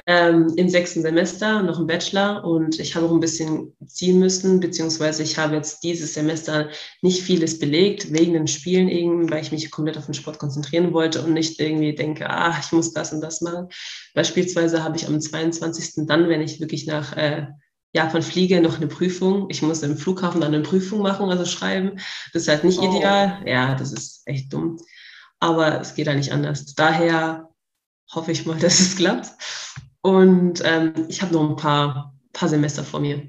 ähm, 0.07 0.53
im 0.57 0.69
sechsten 0.69 1.01
Semester, 1.01 1.63
noch 1.63 1.81
im 1.81 1.87
Bachelor 1.87 2.45
und 2.45 2.79
ich 2.79 2.95
habe 2.95 3.07
auch 3.07 3.11
ein 3.11 3.21
bisschen 3.21 3.75
ziehen 3.87 4.19
müssen, 4.19 4.61
beziehungsweise 4.61 5.23
ich 5.23 5.39
habe 5.39 5.55
jetzt 5.55 5.83
dieses 5.83 6.13
Semester 6.13 6.69
nicht 7.01 7.23
vieles 7.23 7.59
belegt, 7.59 8.13
wegen 8.13 8.35
den 8.35 8.49
Spielen 8.49 8.91
eben, 8.91 9.31
weil 9.31 9.41
ich 9.41 9.51
mich 9.51 9.71
komplett 9.71 9.97
auf 9.97 10.05
den 10.05 10.15
Sport 10.15 10.39
konzentrieren 10.39 10.93
wollte 10.93 11.23
und 11.23 11.33
nicht 11.33 11.59
irgendwie 11.59 11.95
denke, 11.95 12.29
ah, 12.29 12.55
ich 12.61 12.71
muss 12.71 12.93
das 12.93 13.15
und 13.15 13.23
das 13.23 13.41
machen. 13.41 13.69
Beispielsweise 14.13 14.85
habe 14.85 14.99
ich 14.99 15.07
am 15.07 15.19
22. 15.19 16.07
dann, 16.07 16.29
wenn 16.29 16.43
ich 16.43 16.61
wirklich 16.61 16.87
nach 16.87 17.17
äh, 17.17 17.47
Japan 17.99 18.23
fliege, 18.23 18.61
noch 18.61 18.77
eine 18.77 18.87
Prüfung. 18.87 19.47
Ich 19.51 19.61
muss 19.61 19.83
im 19.83 19.97
Flughafen 19.97 20.41
dann 20.41 20.55
eine 20.55 20.63
Prüfung 20.63 21.03
machen, 21.03 21.29
also 21.31 21.45
schreiben. 21.45 21.99
Das 22.33 22.43
ist 22.43 22.49
halt 22.49 22.63
nicht 22.63 22.79
oh. 22.79 22.85
ideal. 22.85 23.43
Ja, 23.45 23.75
das 23.75 23.93
ist 23.93 24.23
echt 24.27 24.53
dumm. 24.53 24.79
Aber 25.41 25.81
es 25.81 25.97
geht 25.97 26.07
da 26.07 26.15
nicht 26.15 26.31
anders. 26.31 26.75
Daher 26.77 27.49
hoffe 28.15 28.31
ich 28.31 28.47
mal, 28.47 28.57
dass 28.61 28.79
es 28.79 28.97
klappt. 28.97 29.33
Und 30.01 30.63
ähm, 30.65 30.93
ich 31.09 31.23
habe 31.23 31.35
noch 31.35 31.51
ein 31.51 31.57
paar, 31.57 32.15
paar 32.33 32.49
Semester 32.49 32.85
vor 32.85 33.01
mir. 33.01 33.29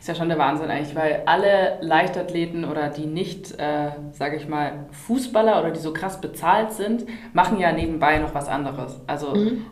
Ist 0.00 0.08
ja 0.08 0.16
schon 0.16 0.28
der 0.28 0.38
Wahnsinn 0.38 0.70
eigentlich, 0.70 0.96
weil 0.96 1.22
alle 1.26 1.78
Leichtathleten 1.80 2.64
oder 2.64 2.88
die 2.88 3.06
nicht, 3.06 3.52
äh, 3.60 3.92
sage 4.10 4.36
ich 4.36 4.48
mal, 4.48 4.88
Fußballer 5.06 5.60
oder 5.60 5.70
die 5.70 5.78
so 5.78 5.92
krass 5.92 6.20
bezahlt 6.20 6.72
sind, 6.72 7.06
machen 7.32 7.60
ja 7.60 7.70
nebenbei 7.70 8.18
noch 8.18 8.34
was 8.34 8.48
anderes. 8.48 9.00
Also 9.06 9.36
mhm 9.36 9.66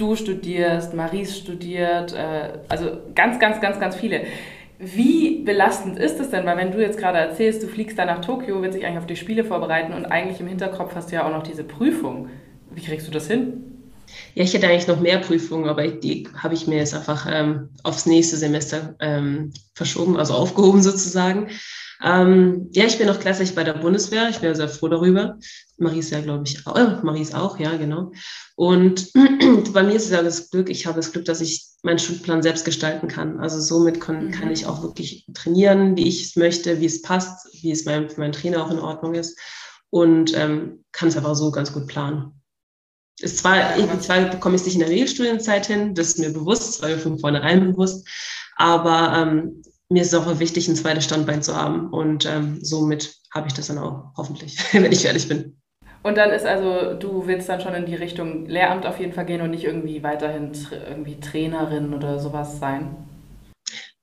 du 0.00 0.16
studierst, 0.16 0.94
Maries 0.94 1.36
studiert, 1.36 2.12
äh, 2.12 2.58
also 2.68 2.98
ganz, 3.14 3.38
ganz, 3.38 3.60
ganz, 3.60 3.78
ganz 3.78 3.96
viele. 3.96 4.22
Wie 4.78 5.42
belastend 5.44 5.98
ist 5.98 6.18
es 6.20 6.30
denn? 6.30 6.46
Weil 6.46 6.56
wenn 6.56 6.72
du 6.72 6.80
jetzt 6.80 6.98
gerade 6.98 7.18
erzählst, 7.18 7.62
du 7.62 7.66
fliegst 7.66 7.98
da 7.98 8.06
nach 8.06 8.22
Tokio, 8.22 8.62
willst 8.62 8.78
dich 8.78 8.86
eigentlich 8.86 8.98
auf 8.98 9.06
die 9.06 9.16
Spiele 9.16 9.44
vorbereiten 9.44 9.92
und 9.92 10.06
eigentlich 10.06 10.40
im 10.40 10.48
Hinterkopf 10.48 10.94
hast 10.94 11.10
du 11.10 11.16
ja 11.16 11.26
auch 11.26 11.32
noch 11.32 11.42
diese 11.42 11.64
Prüfung. 11.64 12.30
Wie 12.70 12.80
kriegst 12.80 13.06
du 13.06 13.10
das 13.10 13.26
hin? 13.26 13.64
Ja, 14.34 14.42
ich 14.44 14.54
hätte 14.54 14.68
eigentlich 14.68 14.86
noch 14.86 15.00
mehr 15.00 15.18
Prüfungen, 15.18 15.68
aber 15.68 15.86
die 15.86 16.28
habe 16.34 16.54
ich 16.54 16.66
mir 16.66 16.78
jetzt 16.78 16.94
einfach 16.94 17.26
ähm, 17.30 17.68
aufs 17.82 18.06
nächste 18.06 18.36
Semester 18.36 18.94
ähm, 19.00 19.52
verschoben, 19.74 20.16
also 20.16 20.34
aufgehoben 20.34 20.82
sozusagen. 20.82 21.48
Ähm, 22.02 22.68
ja, 22.72 22.86
ich 22.86 22.96
bin 22.96 23.06
noch 23.06 23.20
klassisch 23.20 23.54
bei 23.54 23.62
der 23.62 23.74
Bundeswehr. 23.74 24.28
Ich 24.30 24.38
bin 24.38 24.54
sehr 24.54 24.68
froh 24.68 24.88
darüber. 24.88 25.38
Marie 25.76 25.98
ist 25.98 26.10
ja, 26.10 26.20
glaube 26.20 26.44
ich, 26.46 26.66
auch. 26.66 26.76
Äh, 26.76 26.98
Marie 27.02 27.20
ist 27.20 27.34
auch, 27.34 27.58
ja, 27.58 27.76
genau. 27.76 28.12
Und 28.56 29.12
bei 29.72 29.82
mir 29.82 29.94
ist 29.94 30.06
es 30.06 30.10
ja 30.10 30.22
das 30.22 30.50
Glück, 30.50 30.70
ich 30.70 30.86
habe 30.86 30.96
das 30.96 31.12
Glück, 31.12 31.26
dass 31.26 31.40
ich 31.40 31.66
meinen 31.82 31.98
Schulplan 31.98 32.42
selbst 32.42 32.64
gestalten 32.64 33.08
kann. 33.08 33.38
Also 33.38 33.60
somit 33.60 34.00
kann, 34.00 34.26
mhm. 34.26 34.30
kann 34.30 34.50
ich 34.50 34.66
auch 34.66 34.82
wirklich 34.82 35.26
trainieren, 35.34 35.96
wie 35.96 36.08
ich 36.08 36.22
es 36.24 36.36
möchte, 36.36 36.80
wie 36.80 36.86
es 36.86 37.02
passt, 37.02 37.48
wie 37.62 37.70
es 37.70 37.84
mein, 37.84 38.08
für 38.08 38.20
meinen 38.20 38.32
Trainer 38.32 38.64
auch 38.64 38.70
in 38.70 38.78
Ordnung 38.78 39.14
ist. 39.14 39.38
Und 39.90 40.36
ähm, 40.36 40.84
kann 40.92 41.08
es 41.08 41.16
einfach 41.16 41.34
so 41.34 41.50
ganz 41.50 41.72
gut 41.72 41.86
planen. 41.86 42.40
Ist 43.20 43.38
zwar, 43.38 43.78
ja, 43.78 44.00
zwar 44.00 44.22
bekomme 44.22 44.54
ich 44.54 44.62
es 44.62 44.66
nicht 44.66 44.76
in 44.76 44.80
der 44.80 44.88
Regelstudienzeit 44.88 45.66
hin, 45.66 45.94
das 45.94 46.08
ist 46.08 46.18
mir 46.18 46.32
bewusst, 46.32 46.68
das 46.68 46.82
war 46.82 46.88
mir 46.88 46.98
von 46.98 47.18
vornherein 47.18 47.72
bewusst, 47.72 48.08
aber 48.56 49.12
ähm, 49.14 49.62
mir 49.90 50.02
ist 50.02 50.12
es 50.12 50.18
auch 50.18 50.38
wichtig, 50.38 50.68
ein 50.68 50.76
zweites 50.76 51.04
Standbein 51.04 51.42
zu 51.42 51.54
haben. 51.54 51.90
Und 51.90 52.24
ähm, 52.24 52.58
somit 52.62 53.14
habe 53.34 53.48
ich 53.48 53.54
das 53.54 53.66
dann 53.66 53.78
auch, 53.78 54.12
hoffentlich, 54.16 54.56
wenn 54.72 54.90
ich 54.90 55.02
fertig 55.02 55.28
bin. 55.28 55.56
Und 56.02 56.16
dann 56.16 56.30
ist 56.30 56.46
also, 56.46 56.94
du 56.94 57.26
willst 57.26 57.48
dann 57.48 57.60
schon 57.60 57.74
in 57.74 57.84
die 57.84 57.94
Richtung 57.94 58.46
Lehramt 58.46 58.86
auf 58.86 58.98
jeden 58.98 59.12
Fall 59.12 59.26
gehen 59.26 59.42
und 59.42 59.50
nicht 59.50 59.64
irgendwie 59.64 60.02
weiterhin 60.02 60.52
irgendwie 60.88 61.20
Trainerin 61.20 61.92
oder 61.92 62.18
sowas 62.18 62.58
sein? 62.58 62.96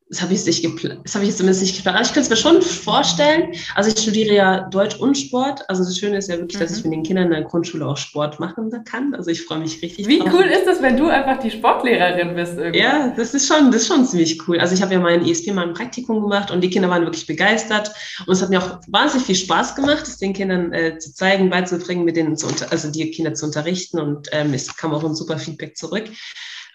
Das 0.09 0.21
habe 0.21 0.33
ich, 0.33 0.45
nicht 0.45 0.63
das 0.63 1.15
hab 1.15 1.21
ich 1.21 1.27
jetzt 1.27 1.37
zumindest 1.37 1.61
nicht 1.61 1.75
geplant. 1.75 2.05
Ich 2.05 2.13
könnte 2.13 2.21
es 2.21 2.29
mir 2.29 2.37
schon 2.37 2.61
vorstellen. 2.61 3.53
Also 3.75 3.91
ich 3.91 4.01
studiere 4.01 4.33
ja 4.33 4.69
Deutsch 4.69 4.95
und 4.95 5.17
Sport. 5.17 5.69
Also 5.69 5.83
das 5.83 5.97
Schöne 5.97 6.17
ist 6.17 6.29
ja 6.29 6.37
wirklich, 6.37 6.57
dass 6.57 6.77
ich 6.77 6.83
mhm. 6.83 6.91
mit 6.91 6.97
den 6.97 7.03
Kindern 7.03 7.25
in 7.25 7.31
der 7.31 7.41
Grundschule 7.41 7.85
auch 7.85 7.97
Sport 7.97 8.39
machen 8.39 8.71
kann. 8.85 9.13
Also 9.15 9.31
ich 9.31 9.43
freue 9.43 9.59
mich 9.59 9.81
richtig. 9.81 10.07
Wie 10.07 10.19
drauf. 10.19 10.29
cool 10.33 10.45
ist 10.45 10.65
das, 10.65 10.81
wenn 10.81 10.95
du 10.95 11.07
einfach 11.07 11.39
die 11.39 11.51
Sportlehrerin 11.51 12.35
bist? 12.35 12.57
Irgendwie? 12.57 12.79
Ja, 12.79 13.13
das 13.17 13.33
ist 13.33 13.47
schon, 13.47 13.69
das 13.69 13.81
ist 13.81 13.87
schon 13.87 14.05
ziemlich 14.05 14.47
cool. 14.47 14.59
Also 14.59 14.73
ich 14.75 14.81
habe 14.81 14.93
ja 14.93 14.99
mein 15.01 15.27
ESP 15.27 15.51
mal 15.53 15.67
ein 15.67 15.73
Praktikum 15.73 16.21
gemacht 16.21 16.51
und 16.51 16.61
die 16.61 16.69
Kinder 16.69 16.89
waren 16.89 17.03
wirklich 17.03 17.27
begeistert. 17.27 17.91
Und 18.25 18.33
es 18.33 18.41
hat 18.41 18.49
mir 18.49 18.59
auch 18.59 18.79
wahnsinnig 18.87 19.25
viel 19.25 19.35
Spaß 19.35 19.75
gemacht, 19.75 20.07
es 20.07 20.17
den 20.17 20.31
Kindern 20.31 20.71
äh, 20.71 20.97
zu 20.99 21.13
zeigen, 21.13 21.49
beizubringen, 21.49 22.05
mit 22.05 22.15
denen 22.15 22.37
zu 22.37 22.47
unter 22.47 22.71
also 22.71 22.89
die 22.89 23.11
Kinder 23.11 23.33
zu 23.33 23.45
unterrichten. 23.45 23.99
Und 23.99 24.29
ähm, 24.31 24.53
es 24.53 24.73
kam 24.77 24.93
auch 24.93 25.03
ein 25.03 25.15
super 25.15 25.37
Feedback 25.37 25.75
zurück. 25.75 26.05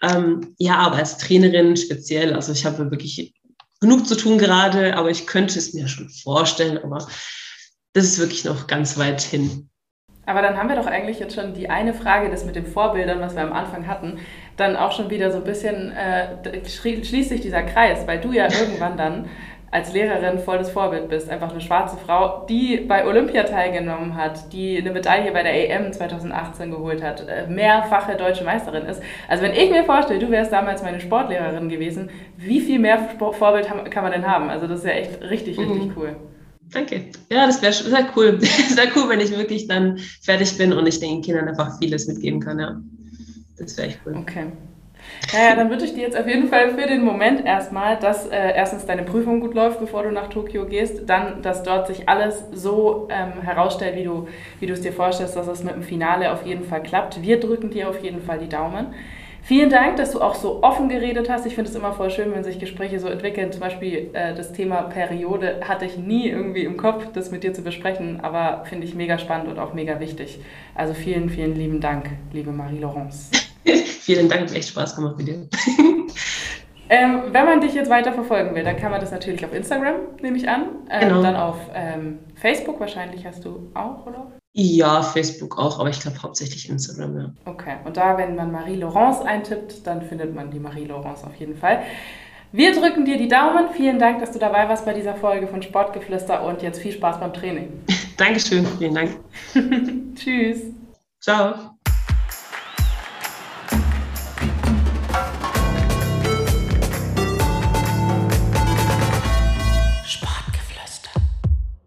Ähm, 0.02 0.54
ja, 0.58 0.76
aber 0.76 0.96
als 0.96 1.16
Trainerin 1.18 1.76
speziell, 1.76 2.34
also 2.34 2.52
ich 2.52 2.66
habe 2.66 2.90
wirklich 2.90 3.34
genug 3.80 4.06
zu 4.06 4.16
tun 4.16 4.38
gerade, 4.38 4.96
aber 4.96 5.10
ich 5.10 5.26
könnte 5.26 5.58
es 5.58 5.74
mir 5.74 5.88
schon 5.88 6.08
vorstellen, 6.08 6.78
aber 6.78 7.06
das 7.92 8.04
ist 8.04 8.18
wirklich 8.18 8.44
noch 8.44 8.66
ganz 8.66 8.98
weit 8.98 9.20
hin. 9.20 9.68
Aber 10.24 10.40
dann 10.40 10.56
haben 10.56 10.68
wir 10.68 10.76
doch 10.76 10.86
eigentlich 10.86 11.18
jetzt 11.18 11.34
schon 11.34 11.52
die 11.52 11.68
eine 11.68 11.94
Frage, 11.94 12.30
das 12.30 12.44
mit 12.44 12.54
den 12.54 12.66
Vorbildern, 12.66 13.20
was 13.20 13.34
wir 13.34 13.42
am 13.42 13.52
Anfang 13.52 13.88
hatten, 13.88 14.18
dann 14.56 14.76
auch 14.76 14.92
schon 14.92 15.10
wieder 15.10 15.32
so 15.32 15.38
ein 15.38 15.44
bisschen, 15.44 15.90
äh, 15.90 16.62
schließt 16.68 17.30
sich 17.30 17.40
dieser 17.40 17.64
Kreis, 17.64 18.06
weil 18.06 18.20
du 18.20 18.32
ja 18.32 18.44
irgendwann 18.44 18.96
dann 18.96 19.28
als 19.72 19.92
Lehrerin 19.92 20.38
voll 20.38 20.58
das 20.58 20.70
Vorbild 20.70 21.08
bist. 21.08 21.30
Einfach 21.30 21.50
eine 21.50 21.60
schwarze 21.60 21.96
Frau, 21.96 22.44
die 22.46 22.76
bei 22.76 23.06
Olympia 23.06 23.44
teilgenommen 23.44 24.16
hat, 24.16 24.52
die 24.52 24.76
eine 24.76 24.90
Medaille 24.90 25.32
bei 25.32 25.42
der 25.42 25.70
EM 25.70 25.92
2018 25.92 26.70
geholt 26.70 27.02
hat, 27.02 27.26
äh, 27.26 27.46
mehrfache 27.48 28.16
deutsche 28.16 28.44
Meisterin 28.44 28.84
ist. 28.84 29.02
Also 29.28 29.42
wenn 29.42 29.54
ich 29.54 29.70
mir 29.70 29.84
vorstelle, 29.84 30.20
du 30.20 30.30
wärst 30.30 30.52
damals 30.52 30.82
meine 30.82 31.00
Sportlehrerin 31.00 31.70
gewesen, 31.70 32.10
wie 32.36 32.60
viel 32.60 32.78
mehr 32.78 32.98
Vorbild 33.18 33.66
kann 33.90 34.02
man 34.02 34.12
denn 34.12 34.26
haben? 34.26 34.50
Also 34.50 34.66
das 34.66 34.80
ist 34.80 34.84
ja 34.84 34.92
echt 34.92 35.22
richtig, 35.22 35.58
richtig 35.58 35.86
mhm. 35.86 35.92
cool. 35.96 36.16
Danke. 36.70 37.04
Ja, 37.30 37.46
das 37.46 37.62
wäre 37.62 37.72
wär 37.92 38.06
cool. 38.14 38.38
Das 38.40 38.76
wäre 38.76 38.88
cool, 38.94 39.08
wenn 39.08 39.20
ich 39.20 39.36
wirklich 39.36 39.68
dann 39.68 39.98
fertig 40.20 40.56
bin 40.58 40.74
und 40.74 40.86
ich 40.86 41.00
den 41.00 41.22
Kindern 41.22 41.48
einfach 41.48 41.78
vieles 41.78 42.06
mitgeben 42.06 42.40
kann, 42.40 42.58
ja. 42.58 42.78
Das 43.58 43.78
wäre 43.78 43.88
echt 43.88 44.00
cool. 44.04 44.16
Okay. 44.16 44.46
Naja, 45.32 45.56
dann 45.56 45.70
wünsche 45.70 45.86
ich 45.86 45.94
dir 45.94 46.02
jetzt 46.02 46.18
auf 46.18 46.26
jeden 46.26 46.48
Fall 46.48 46.70
für 46.70 46.86
den 46.86 47.02
Moment 47.02 47.44
erstmal, 47.44 47.98
dass 47.98 48.26
äh, 48.26 48.52
erstens 48.54 48.86
deine 48.86 49.02
Prüfung 49.02 49.40
gut 49.40 49.54
läuft, 49.54 49.80
bevor 49.80 50.02
du 50.02 50.12
nach 50.12 50.28
Tokio 50.28 50.66
gehst, 50.66 51.08
dann, 51.08 51.42
dass 51.42 51.62
dort 51.62 51.86
sich 51.86 52.08
alles 52.08 52.44
so 52.52 53.08
ähm, 53.10 53.42
herausstellt, 53.42 53.96
wie 53.96 54.04
du, 54.04 54.28
wie 54.60 54.66
du 54.66 54.72
es 54.72 54.80
dir 54.80 54.92
vorstellst, 54.92 55.36
dass 55.36 55.46
es 55.46 55.64
mit 55.64 55.74
dem 55.74 55.82
Finale 55.82 56.32
auf 56.32 56.44
jeden 56.44 56.64
Fall 56.64 56.82
klappt. 56.82 57.22
Wir 57.22 57.40
drücken 57.40 57.70
dir 57.70 57.88
auf 57.88 58.02
jeden 58.02 58.22
Fall 58.22 58.38
die 58.38 58.48
Daumen. 58.48 58.94
Vielen 59.44 59.70
Dank, 59.70 59.96
dass 59.96 60.12
du 60.12 60.20
auch 60.20 60.36
so 60.36 60.62
offen 60.62 60.88
geredet 60.88 61.28
hast. 61.28 61.46
Ich 61.46 61.56
finde 61.56 61.68
es 61.68 61.74
immer 61.74 61.92
voll 61.92 62.10
schön, 62.10 62.32
wenn 62.32 62.44
sich 62.44 62.60
Gespräche 62.60 63.00
so 63.00 63.08
entwickeln. 63.08 63.50
Zum 63.50 63.60
Beispiel 63.60 64.10
äh, 64.12 64.34
das 64.34 64.52
Thema 64.52 64.82
Periode 64.82 65.62
hatte 65.66 65.84
ich 65.84 65.98
nie 65.98 66.28
irgendwie 66.28 66.62
im 66.64 66.76
Kopf, 66.76 67.06
das 67.12 67.32
mit 67.32 67.42
dir 67.42 67.52
zu 67.52 67.62
besprechen, 67.62 68.20
aber 68.22 68.64
finde 68.66 68.86
ich 68.86 68.94
mega 68.94 69.18
spannend 69.18 69.48
und 69.48 69.58
auch 69.58 69.74
mega 69.74 69.98
wichtig. 69.98 70.38
Also 70.76 70.94
vielen, 70.94 71.28
vielen 71.28 71.56
lieben 71.56 71.80
Dank, 71.80 72.10
liebe 72.32 72.52
Marie-Laurence. 72.52 73.51
Vielen 74.00 74.28
Dank, 74.28 74.42
hat 74.42 74.52
echt 74.54 74.68
Spaß 74.68 74.96
gemacht 74.96 75.16
mit 75.18 75.28
dir. 75.28 75.48
Ähm, 76.94 77.22
wenn 77.32 77.46
man 77.46 77.62
dich 77.62 77.72
jetzt 77.72 77.88
weiter 77.88 78.12
verfolgen 78.12 78.54
will, 78.54 78.64
dann 78.64 78.76
kann 78.76 78.90
man 78.90 79.00
das 79.00 79.10
natürlich 79.10 79.42
auf 79.46 79.54
Instagram, 79.54 79.94
nehme 80.20 80.36
ich 80.36 80.46
an. 80.46 80.66
Ähm, 80.90 81.08
genau. 81.08 81.22
Dann 81.22 81.36
auf 81.36 81.56
ähm, 81.74 82.18
Facebook 82.34 82.78
wahrscheinlich 82.80 83.24
hast 83.24 83.46
du 83.46 83.70
auch, 83.72 84.04
oder? 84.04 84.30
Ja, 84.52 85.00
Facebook 85.00 85.58
auch, 85.58 85.80
aber 85.80 85.88
ich 85.88 86.00
glaube 86.00 86.22
hauptsächlich 86.22 86.68
Instagram, 86.68 87.16
ja. 87.16 87.32
Okay, 87.46 87.76
und 87.86 87.96
da, 87.96 88.18
wenn 88.18 88.36
man 88.36 88.52
Marie-Laurence 88.52 89.22
eintippt, 89.22 89.86
dann 89.86 90.02
findet 90.02 90.34
man 90.34 90.50
die 90.50 90.58
Marie-Laurence 90.58 91.24
auf 91.24 91.34
jeden 91.36 91.56
Fall. 91.56 91.82
Wir 92.52 92.78
drücken 92.78 93.06
dir 93.06 93.16
die 93.16 93.28
Daumen. 93.28 93.70
Vielen 93.74 93.98
Dank, 93.98 94.20
dass 94.20 94.32
du 94.32 94.38
dabei 94.38 94.68
warst 94.68 94.84
bei 94.84 94.92
dieser 94.92 95.14
Folge 95.14 95.46
von 95.46 95.62
Sportgeflüster 95.62 96.44
und 96.44 96.60
jetzt 96.60 96.78
viel 96.78 96.92
Spaß 96.92 97.20
beim 97.20 97.32
Training. 97.32 97.72
Dankeschön, 98.18 98.66
vielen 98.78 98.94
Dank. 98.94 99.16
Tschüss. 100.14 100.60
Ciao. 101.18 101.71